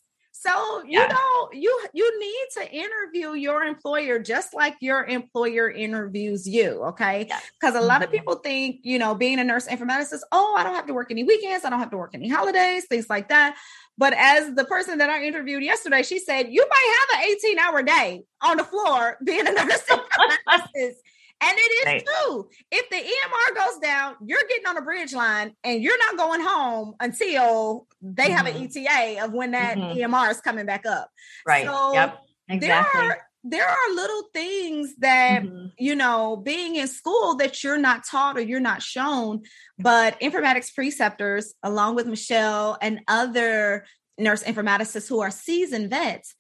So 0.45 0.83
you 0.85 1.07
know, 1.07 1.49
you 1.53 1.87
you 1.93 2.21
need 2.21 2.47
to 2.55 2.73
interview 2.73 3.35
your 3.35 3.63
employer 3.63 4.19
just 4.19 4.55
like 4.55 4.75
your 4.81 5.05
employer 5.05 5.71
interviews 5.71 6.49
you, 6.49 6.83
okay? 6.83 7.31
Because 7.61 7.75
yeah. 7.75 7.81
a 7.81 7.83
lot 7.83 7.95
mm-hmm. 7.95 8.05
of 8.05 8.11
people 8.11 8.35
think, 8.37 8.81
you 8.83 8.99
know, 8.99 9.15
being 9.15 9.39
a 9.39 9.45
nurse 9.45 9.69
informaticist, 9.69 10.23
oh, 10.33 10.57
I 10.59 10.65
don't 10.65 10.75
have 10.75 10.87
to 10.87 10.95
work 10.95 11.13
any 11.13 11.23
weekends, 11.23 11.65
I 11.65 11.71
don't 11.71 11.79
have 11.79 11.93
to 11.93 11.97
work 11.97 12.11
any 12.15 12.29
holidays, 12.29 12.87
things 12.87 13.09
like 13.09 13.29
that. 13.29 13.57
But 13.97 14.15
as 14.15 14.53
the 14.55 14.65
person 14.65 14.99
that 14.99 15.11
I 15.11 15.23
interviewed 15.23 15.63
yesterday, 15.63 16.03
she 16.03 16.19
said, 16.19 16.49
you 16.51 16.67
might 16.69 17.07
have 17.11 17.21
an 17.21 17.37
18 17.37 17.59
hour 17.61 17.83
day 17.85 18.25
on 18.41 18.57
the 18.57 18.65
floor 18.65 19.19
being 19.23 19.47
a 19.47 19.53
nurse 19.53 19.83
informaticist. 19.89 20.97
And 21.43 21.59
it 21.59 21.73
is 21.73 21.87
right. 21.87 22.07
true. 22.07 22.49
If 22.71 22.89
the 22.89 22.97
EMR 22.97 23.57
goes 23.57 23.81
down, 23.81 24.15
you're 24.25 24.43
getting 24.49 24.67
on 24.67 24.77
a 24.77 24.83
bridge 24.83 25.13
line 25.13 25.55
and 25.65 25.83
you're 25.83 25.99
not 25.99 26.17
going 26.17 26.41
home 26.41 26.95
until 27.01 27.89
they 28.01 28.27
mm-hmm. 28.27 28.33
have 28.33 28.47
an 28.47 28.55
mm-hmm. 28.55 28.87
ETA 28.87 29.25
of 29.25 29.33
when 29.33 29.51
that 29.51 29.77
mm-hmm. 29.77 29.99
EMR 29.99 30.31
is 30.31 30.41
coming 30.41 30.67
back 30.67 30.87
up. 30.87 31.11
Right. 31.45 31.67
So 31.67 31.95
yep. 31.95 32.21
Exactly. 32.49 33.01
There 33.01 33.11
are, 33.11 33.19
there 33.43 33.69
are 33.69 33.95
little 33.95 34.23
things 34.33 34.95
that, 34.99 35.43
mm-hmm. 35.43 35.67
you 35.79 35.97
know, 35.97 36.37
being 36.37 36.77
in 36.77 36.87
school 36.87 37.35
that 37.37 37.65
you're 37.65 37.79
not 37.79 38.05
taught 38.05 38.37
or 38.37 38.41
you're 38.41 38.61
not 38.61 38.81
shown, 38.81 39.43
but 39.79 40.21
informatics 40.21 40.73
preceptors, 40.73 41.55
along 41.65 41.97
with 41.97 42.07
Michelle 42.07 42.79
and 42.81 43.01
other 43.09 43.85
nurse 44.17 44.45
informaticists 44.45 45.09
who 45.09 45.21
are 45.21 45.31
seasoned 45.33 45.91
vets, 45.91 46.37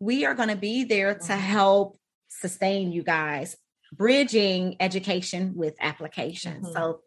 we 0.00 0.24
are 0.24 0.34
going 0.34 0.48
to 0.48 0.56
be 0.56 0.84
there 0.84 1.12
to 1.12 1.20
mm-hmm. 1.20 1.40
help 1.40 1.98
sustain 2.28 2.90
you 2.90 3.02
guys 3.02 3.56
bridging 3.96 4.76
education 4.80 5.54
with 5.56 5.74
application. 5.80 6.62
Mm-hmm. 6.62 6.72
So, 6.72 7.00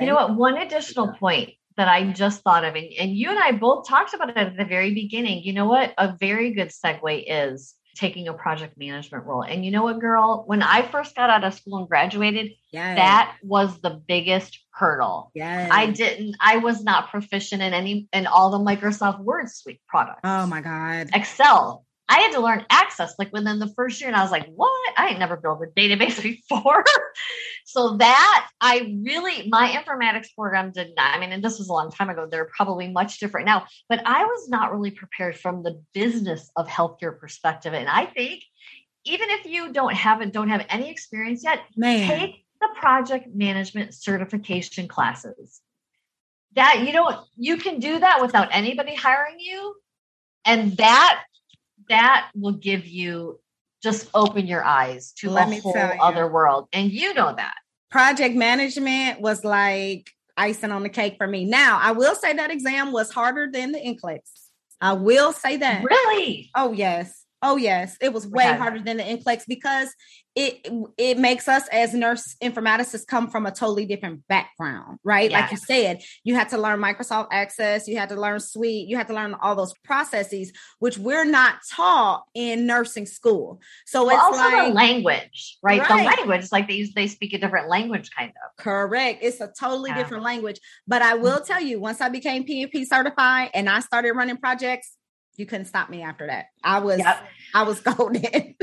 you 0.00 0.06
know 0.06 0.14
what? 0.14 0.36
One 0.36 0.56
additional 0.56 1.12
point 1.12 1.50
that 1.76 1.88
I 1.88 2.12
just 2.12 2.42
thought 2.42 2.64
of, 2.64 2.74
and, 2.74 2.92
and 2.98 3.16
you 3.16 3.30
and 3.30 3.38
I 3.38 3.52
both 3.52 3.88
talked 3.88 4.14
about 4.14 4.30
it 4.30 4.36
at 4.36 4.56
the 4.56 4.64
very 4.64 4.94
beginning. 4.94 5.42
You 5.42 5.52
know 5.52 5.66
what? 5.66 5.94
A 5.98 6.16
very 6.18 6.52
good 6.52 6.68
segue 6.68 7.24
is 7.26 7.74
taking 7.96 8.28
a 8.28 8.34
project 8.34 8.76
management 8.76 9.24
role. 9.24 9.42
And 9.42 9.64
you 9.64 9.70
know 9.70 9.84
what, 9.84 10.00
girl? 10.00 10.44
When 10.46 10.62
I 10.62 10.82
first 10.82 11.14
got 11.14 11.30
out 11.30 11.44
of 11.44 11.54
school 11.54 11.78
and 11.78 11.88
graduated, 11.88 12.52
yes. 12.72 12.96
that 12.96 13.36
was 13.42 13.80
the 13.80 13.90
biggest 13.90 14.58
hurdle. 14.72 15.30
Yeah. 15.34 15.68
I 15.70 15.86
didn't, 15.90 16.36
I 16.40 16.56
was 16.56 16.82
not 16.82 17.10
proficient 17.10 17.62
in 17.62 17.72
any 17.72 18.08
in 18.12 18.26
all 18.26 18.50
the 18.50 18.58
Microsoft 18.58 19.20
Word 19.20 19.48
suite 19.48 19.80
products. 19.88 20.20
Oh 20.24 20.46
my 20.46 20.60
God. 20.60 21.10
Excel. 21.14 21.86
I 22.08 22.18
had 22.20 22.32
to 22.32 22.40
learn 22.40 22.66
access 22.68 23.14
like 23.18 23.32
within 23.32 23.58
the 23.58 23.72
first 23.74 24.00
year. 24.00 24.08
And 24.08 24.16
I 24.16 24.22
was 24.22 24.30
like, 24.30 24.46
what? 24.54 24.94
I 24.96 25.08
ain't 25.08 25.18
never 25.18 25.36
built 25.36 25.62
a 25.62 25.80
database 25.80 26.22
before. 26.50 26.84
so 27.64 27.96
that 27.96 28.48
I 28.60 28.94
really, 29.02 29.48
my 29.48 29.68
informatics 29.70 30.28
program 30.34 30.70
did 30.72 30.92
not, 30.96 31.16
I 31.16 31.20
mean, 31.20 31.32
and 31.32 31.42
this 31.42 31.58
was 31.58 31.68
a 31.68 31.72
long 31.72 31.90
time 31.90 32.10
ago. 32.10 32.26
They're 32.30 32.50
probably 32.56 32.88
much 32.88 33.20
different 33.20 33.46
now, 33.46 33.66
but 33.88 34.02
I 34.04 34.24
was 34.24 34.48
not 34.48 34.72
really 34.72 34.90
prepared 34.90 35.36
from 35.36 35.62
the 35.62 35.82
business 35.94 36.50
of 36.56 36.68
healthcare 36.68 37.18
perspective. 37.18 37.72
And 37.72 37.88
I 37.88 38.06
think 38.06 38.42
even 39.04 39.30
if 39.30 39.46
you 39.46 39.72
don't 39.72 39.94
have 39.94 40.20
it, 40.20 40.32
don't 40.32 40.48
have 40.48 40.66
any 40.68 40.90
experience 40.90 41.42
yet, 41.42 41.60
Man. 41.76 42.08
take 42.08 42.44
the 42.60 42.68
project 42.76 43.28
management 43.34 43.94
certification 43.94 44.88
classes. 44.88 45.60
That 46.54 46.84
you 46.86 46.92
don't, 46.92 47.16
you 47.36 47.56
can 47.56 47.80
do 47.80 47.98
that 47.98 48.22
without 48.22 48.48
anybody 48.52 48.94
hiring 48.94 49.40
you. 49.40 49.74
And 50.44 50.76
that 50.76 51.22
that 51.88 52.30
will 52.34 52.52
give 52.52 52.86
you 52.86 53.40
just 53.82 54.08
open 54.14 54.46
your 54.46 54.64
eyes 54.64 55.12
to 55.18 55.30
Let 55.30 55.52
a 55.52 55.60
whole 55.60 55.76
other 56.00 56.26
world. 56.26 56.68
And 56.72 56.90
you 56.90 57.12
know 57.14 57.34
that. 57.36 57.54
Project 57.90 58.34
management 58.34 59.20
was 59.20 59.44
like 59.44 60.10
icing 60.36 60.72
on 60.72 60.82
the 60.82 60.88
cake 60.88 61.16
for 61.18 61.26
me. 61.26 61.44
Now, 61.44 61.78
I 61.80 61.92
will 61.92 62.14
say 62.14 62.32
that 62.32 62.50
exam 62.50 62.92
was 62.92 63.10
harder 63.10 63.48
than 63.52 63.72
the 63.72 63.78
NCLEX. 63.78 64.20
I 64.80 64.94
will 64.94 65.32
say 65.32 65.58
that. 65.58 65.84
Really? 65.84 66.50
Oh, 66.54 66.72
yes. 66.72 67.23
Oh 67.46 67.56
yes, 67.56 67.98
it 68.00 68.14
was 68.14 68.26
way 68.26 68.46
harder 68.46 68.80
than 68.80 68.96
the 68.96 69.02
NCLEX 69.02 69.44
because 69.46 69.94
it 70.34 70.66
it 70.96 71.18
makes 71.18 71.46
us 71.46 71.68
as 71.68 71.92
nurse 71.92 72.36
informaticists 72.42 73.06
come 73.06 73.28
from 73.28 73.44
a 73.44 73.50
totally 73.50 73.84
different 73.84 74.26
background, 74.28 74.98
right? 75.04 75.30
Like 75.30 75.50
you 75.50 75.58
said, 75.58 76.02
you 76.24 76.34
had 76.34 76.48
to 76.48 76.58
learn 76.58 76.80
Microsoft 76.80 77.28
Access, 77.30 77.86
you 77.86 77.98
had 77.98 78.08
to 78.08 78.16
learn 78.16 78.40
Suite, 78.40 78.88
you 78.88 78.96
had 78.96 79.08
to 79.08 79.14
learn 79.14 79.34
all 79.34 79.54
those 79.54 79.74
processes, 79.84 80.52
which 80.78 80.96
we're 80.96 81.26
not 81.26 81.56
taught 81.70 82.24
in 82.34 82.66
nursing 82.66 83.04
school. 83.04 83.60
So 83.84 84.06
well, 84.06 84.16
it's 84.16 84.24
also 84.24 84.56
like, 84.56 84.68
the 84.68 84.74
language, 84.74 85.58
right? 85.62 85.80
right? 85.80 85.88
The 85.88 86.16
language, 86.16 86.50
like 86.50 86.66
they 86.66 86.74
use, 86.74 86.94
they 86.94 87.08
speak 87.08 87.34
a 87.34 87.38
different 87.38 87.68
language, 87.68 88.10
kind 88.10 88.30
of. 88.30 88.64
Correct. 88.64 89.22
It's 89.22 89.42
a 89.42 89.52
totally 89.60 89.90
yeah. 89.90 89.98
different 89.98 90.24
language. 90.24 90.58
But 90.88 91.02
I 91.02 91.14
will 91.14 91.32
mm-hmm. 91.32 91.44
tell 91.44 91.60
you, 91.60 91.78
once 91.78 92.00
I 92.00 92.08
became 92.08 92.44
PMP 92.44 92.86
certified 92.86 93.50
and 93.52 93.68
I 93.68 93.80
started 93.80 94.12
running 94.12 94.38
projects, 94.38 94.96
you 95.36 95.46
couldn't 95.46 95.66
stop 95.66 95.90
me 95.90 96.02
after 96.02 96.26
that. 96.26 96.46
I 96.62 96.80
was 96.80 96.98
yep. 96.98 97.26
I 97.54 97.62
was 97.64 97.80
golden. 97.80 98.54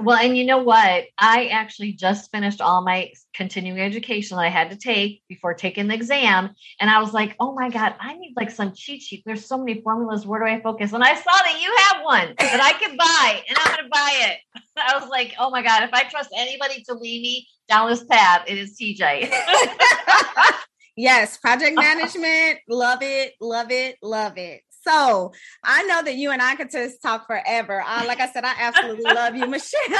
well, 0.00 0.18
and 0.18 0.36
you 0.36 0.44
know 0.44 0.58
what? 0.58 1.04
I 1.16 1.46
actually 1.46 1.92
just 1.92 2.30
finished 2.30 2.60
all 2.60 2.82
my 2.82 3.12
continuing 3.34 3.80
education 3.80 4.36
that 4.36 4.44
I 4.44 4.48
had 4.48 4.70
to 4.70 4.76
take 4.76 5.22
before 5.28 5.54
taking 5.54 5.88
the 5.88 5.94
exam. 5.94 6.50
And 6.80 6.90
I 6.90 7.00
was 7.00 7.12
like, 7.12 7.36
oh 7.40 7.52
my 7.54 7.70
God, 7.70 7.94
I 7.98 8.14
need 8.14 8.34
like 8.36 8.50
some 8.50 8.72
cheat 8.74 9.02
sheet. 9.02 9.22
There's 9.24 9.46
so 9.46 9.58
many 9.58 9.80
formulas. 9.80 10.26
Where 10.26 10.40
do 10.40 10.46
I 10.46 10.60
focus? 10.60 10.92
And 10.92 11.04
I 11.04 11.14
saw 11.14 11.32
that 11.32 11.60
you 11.60 11.74
have 11.88 12.04
one 12.04 12.34
that 12.38 12.60
I 12.60 12.72
could 12.78 12.96
buy, 12.96 13.42
and 13.48 13.58
I'm 13.58 13.76
going 13.76 13.84
to 13.84 13.90
buy 13.90 14.30
it. 14.30 14.62
I 14.76 14.98
was 14.98 15.08
like, 15.08 15.34
oh 15.38 15.50
my 15.50 15.62
God, 15.62 15.82
if 15.82 15.90
I 15.92 16.04
trust 16.04 16.30
anybody 16.36 16.82
to 16.84 16.94
lead 16.94 17.22
me 17.22 17.48
down 17.68 17.90
this 17.90 18.04
path, 18.04 18.44
it 18.46 18.58
is 18.58 18.78
TJ. 18.78 19.30
yes, 20.96 21.36
project 21.38 21.74
management. 21.74 22.60
love 22.68 23.02
it, 23.02 23.34
love 23.40 23.70
it, 23.70 23.96
love 24.02 24.38
it. 24.38 24.62
So 24.88 25.32
I 25.62 25.82
know 25.84 26.02
that 26.02 26.16
you 26.16 26.30
and 26.30 26.40
I 26.40 26.54
could 26.54 26.70
just 26.70 27.02
talk 27.02 27.26
forever. 27.26 27.82
Uh, 27.86 28.04
like 28.06 28.20
I 28.20 28.30
said, 28.30 28.44
I 28.44 28.54
absolutely 28.58 29.04
love 29.04 29.36
you, 29.36 29.46
Michelle. 29.48 29.82
so 29.90 29.98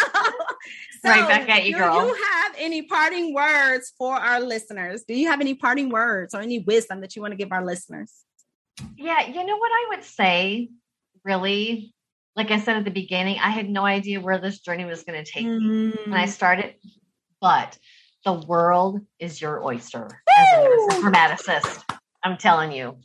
right 1.05 1.29
back 1.29 1.49
at 1.49 1.65
you, 1.65 1.73
do 1.73 1.79
girl. 1.79 2.01
Do 2.01 2.07
you 2.07 2.15
have 2.15 2.55
any 2.59 2.83
parting 2.83 3.35
words 3.35 3.93
for 3.99 4.15
our 4.15 4.41
listeners? 4.41 5.05
Do 5.07 5.15
you 5.15 5.29
have 5.29 5.41
any 5.41 5.55
parting 5.55 5.91
words 5.91 6.35
or 6.35 6.41
any 6.41 6.61
wisdom 6.61 7.01
that 7.03 7.17
you 7.17 7.23
want 7.23 7.33
to 7.33 7.37
give 7.37 7.53
our 7.53 7.65
listeners? 7.65 8.13
Yeah, 8.97 9.27
you 9.27 9.45
know 9.45 9.57
what 9.57 9.73
I 9.73 9.87
would 9.91 10.05
say, 10.05 10.71
really, 11.25 11.93
like 12.37 12.51
I 12.51 12.61
said 12.61 12.77
at 12.77 12.85
the 12.85 12.91
beginning, 12.91 13.39
I 13.41 13.51
had 13.51 13.69
no 13.69 13.85
idea 13.85 14.21
where 14.21 14.39
this 14.39 14.61
journey 14.61 14.85
was 14.85 15.03
going 15.03 15.23
to 15.23 15.31
take 15.31 15.45
mm. 15.45 15.61
me 15.61 15.95
when 16.05 16.15
I 16.15 16.25
mm. 16.25 16.29
started, 16.29 16.75
but 17.41 17.77
the 18.25 18.33
world 18.33 19.01
is 19.19 19.41
your 19.41 19.65
oyster 19.65 20.07
Woo! 20.07 20.35
as 20.39 20.97
a 20.97 21.01
informaticist. 21.01 21.99
I'm 22.23 22.37
telling 22.37 22.73
you. 22.73 22.99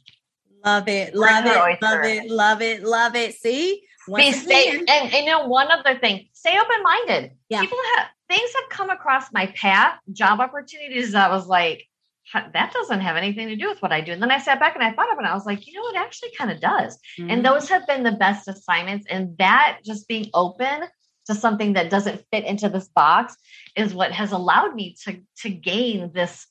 Love 0.65 0.87
it, 0.87 1.13
love 1.13 1.45
it, 1.45 1.81
love 1.81 2.03
it, 2.03 2.29
love 2.29 2.61
it, 2.61 2.83
love 2.83 3.15
it. 3.15 3.35
See, 3.35 3.83
Be 4.15 4.31
stay, 4.31 4.69
and, 4.69 4.89
and 4.89 5.13
you 5.13 5.25
know 5.25 5.47
one 5.47 5.67
other 5.69 5.99
thing, 5.99 6.27
stay 6.33 6.57
open 6.57 6.83
minded. 6.83 7.31
Yeah. 7.49 7.61
People 7.61 7.77
have 7.95 8.07
things 8.29 8.49
have 8.55 8.69
come 8.69 8.89
across 8.89 9.31
my 9.31 9.47
path, 9.47 9.99
job 10.11 10.39
opportunities 10.39 11.11
that 11.11 11.29
was 11.29 11.47
like, 11.47 11.85
that 12.33 12.71
doesn't 12.73 13.01
have 13.01 13.17
anything 13.17 13.49
to 13.49 13.55
do 13.55 13.67
with 13.67 13.81
what 13.81 13.91
I 13.91 14.01
do. 14.01 14.11
And 14.11 14.21
then 14.21 14.31
I 14.31 14.39
sat 14.39 14.59
back 14.59 14.75
and 14.75 14.83
I 14.83 14.91
thought 14.93 15.11
of 15.11 15.17
it. 15.17 15.19
And 15.19 15.27
I 15.27 15.33
was 15.33 15.45
like, 15.45 15.67
you 15.67 15.73
know, 15.73 15.87
it 15.89 15.97
actually 15.97 16.31
kind 16.37 16.49
of 16.49 16.59
does. 16.59 16.97
Mm-hmm. 17.19 17.29
And 17.29 17.45
those 17.45 17.69
have 17.69 17.85
been 17.85 18.03
the 18.03 18.13
best 18.13 18.47
assignments. 18.47 19.05
And 19.09 19.37
that 19.37 19.79
just 19.83 20.07
being 20.07 20.29
open 20.33 20.83
to 21.25 21.35
something 21.35 21.73
that 21.73 21.89
doesn't 21.89 22.23
fit 22.31 22.45
into 22.45 22.69
this 22.69 22.87
box 22.89 23.35
is 23.75 23.93
what 23.93 24.11
has 24.11 24.31
allowed 24.31 24.73
me 24.73 24.95
to 25.03 25.19
to 25.41 25.49
gain 25.49 26.11
this 26.13 26.47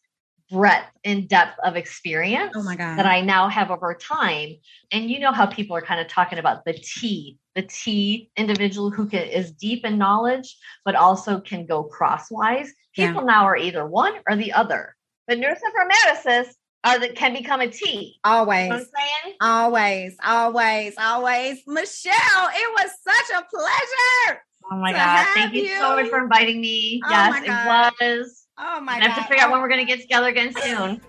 breadth 0.53 0.91
and 1.05 1.29
depth 1.29 1.59
of 1.65 1.77
experience 1.77 2.53
oh 2.55 2.63
my 2.63 2.77
God. 2.77 2.97
that 2.99 3.07
I 3.07 3.23
now 3.23 3.49
have 3.49 3.71
over 3.71 3.95
time. 3.95 4.57
And 4.93 5.11
you 5.11 5.19
know 5.19 5.33
how 5.33 5.47
people 5.47 5.77
are 5.77 5.83
kind 5.83 6.01
of 6.01 6.09
talking 6.09 6.39
about 6.39 6.65
the 6.65 6.75
T, 6.75 7.39
the 7.55 7.63
T 7.63 8.31
individual 8.37 8.91
who 8.91 9.07
can, 9.07 9.23
is 9.23 9.51
deep 9.51 9.85
in 9.85 9.99
knowledge, 9.99 10.57
but 10.85 10.95
also 10.95 11.41
can 11.41 11.67
go 11.67 11.83
crosswise. 11.83 12.73
People 12.95 13.23
yeah. 13.23 13.27
now 13.27 13.45
are 13.45 13.57
either 13.57 13.87
one 13.87 14.15
or 14.29 14.37
the 14.37 14.53
other. 14.53 14.95
But 15.27 15.39
nurse 15.39 15.59
informaticists 15.59 16.55
are 16.85 16.99
that 17.01 17.15
can 17.15 17.33
become 17.33 17.61
a 17.61 17.69
T. 17.69 18.19
Always. 18.23 18.65
You 18.65 18.71
know 18.71 18.77
I'm 18.77 18.83
saying? 18.83 19.37
Always, 19.41 20.17
always, 20.23 20.95
always. 20.99 21.63
Michelle, 21.67 22.15
it 22.15 22.71
was 22.83 22.91
such 23.03 23.39
a 23.39 23.45
pleasure. 23.49 24.43
Oh 24.71 24.77
my 24.77 24.93
God. 24.93 25.27
Thank 25.35 25.55
you, 25.55 25.63
you, 25.63 25.79
so 25.79 25.97
much 25.97 26.09
for 26.09 26.23
inviting 26.23 26.61
me. 26.61 27.01
Oh 27.05 27.11
yes, 27.11 27.43
it 27.45 28.01
was. 28.01 28.42
Oh 28.59 28.81
my 28.81 28.95
I 28.95 29.01
god! 29.01 29.11
have 29.11 29.23
to 29.23 29.29
figure 29.29 29.45
out 29.45 29.49
oh. 29.49 29.53
when 29.53 29.63
we're 29.63 29.69
going 29.69 29.81
to 29.81 29.87
get 29.87 30.01
together 30.01 30.29
again 30.29 30.53
soon. 30.55 31.01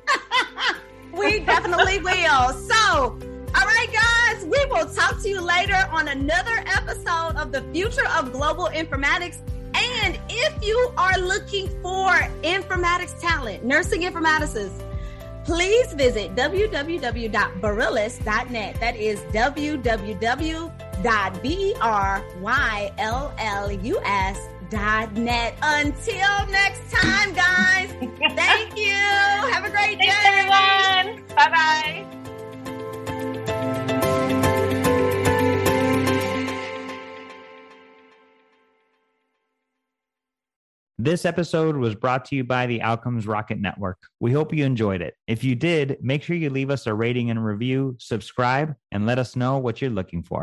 we 1.18 1.40
definitely 1.40 2.00
will. 2.00 2.54
So, 2.54 3.18
all 3.56 3.64
right, 3.66 3.88
guys, 3.92 4.46
we 4.46 4.66
will 4.72 4.86
talk 4.94 5.22
to 5.22 5.30
you 5.30 5.42
later 5.42 5.88
on 5.92 6.08
another 6.08 6.64
episode 6.66 7.36
of 7.36 7.52
the 7.52 7.62
future 7.74 8.08
of 8.18 8.32
global 8.32 8.68
informatics. 8.68 9.40
And 9.76 10.18
if 10.30 10.64
you 10.64 10.94
are 10.98 11.20
looking 11.20 11.68
for 11.82 12.12
informatics 12.44 13.20
talent, 13.20 13.66
nursing 13.66 14.04
informaticists, 14.04 14.82
please 15.44 15.92
visit 15.94 16.34
www.beryllis.net. 16.36 18.80
That 18.80 18.96
is 18.96 19.20
www.berylls 19.20 20.72
net. 24.74 25.56
Until 25.62 26.48
next 26.50 26.92
time, 26.92 27.34
guys. 27.34 27.90
thank 28.36 28.78
you. 28.78 28.94
Have 28.94 29.66
a 29.66 29.70
great 29.70 29.98
Thanks, 29.98 30.16
day. 30.16 30.24
everyone. 30.26 31.24
Bye 31.36 31.50
bye. 31.50 32.20
This 41.00 41.26
episode 41.26 41.76
was 41.76 41.96
brought 41.96 42.26
to 42.26 42.36
you 42.36 42.44
by 42.44 42.68
the 42.68 42.82
Outcomes 42.82 43.26
Rocket 43.28 43.60
Network. 43.60 43.98
We 44.20 44.32
hope 44.32 44.54
you 44.54 44.64
enjoyed 44.64 45.02
it. 45.02 45.16
If 45.28 45.44
you 45.44 45.56
did, 45.56 45.98
make 46.02 46.24
sure 46.24 46.36
you 46.36 46.50
leave 46.50 46.70
us 46.70 46.86
a 46.88 46.94
rating 46.94 47.30
and 47.32 47.44
review, 47.44 47.96
subscribe, 48.00 48.76
and 48.92 49.06
let 49.06 49.18
us 49.20 49.36
know 49.36 49.58
what 49.58 49.82
you're 49.82 49.90
looking 49.92 50.24
for. 50.24 50.42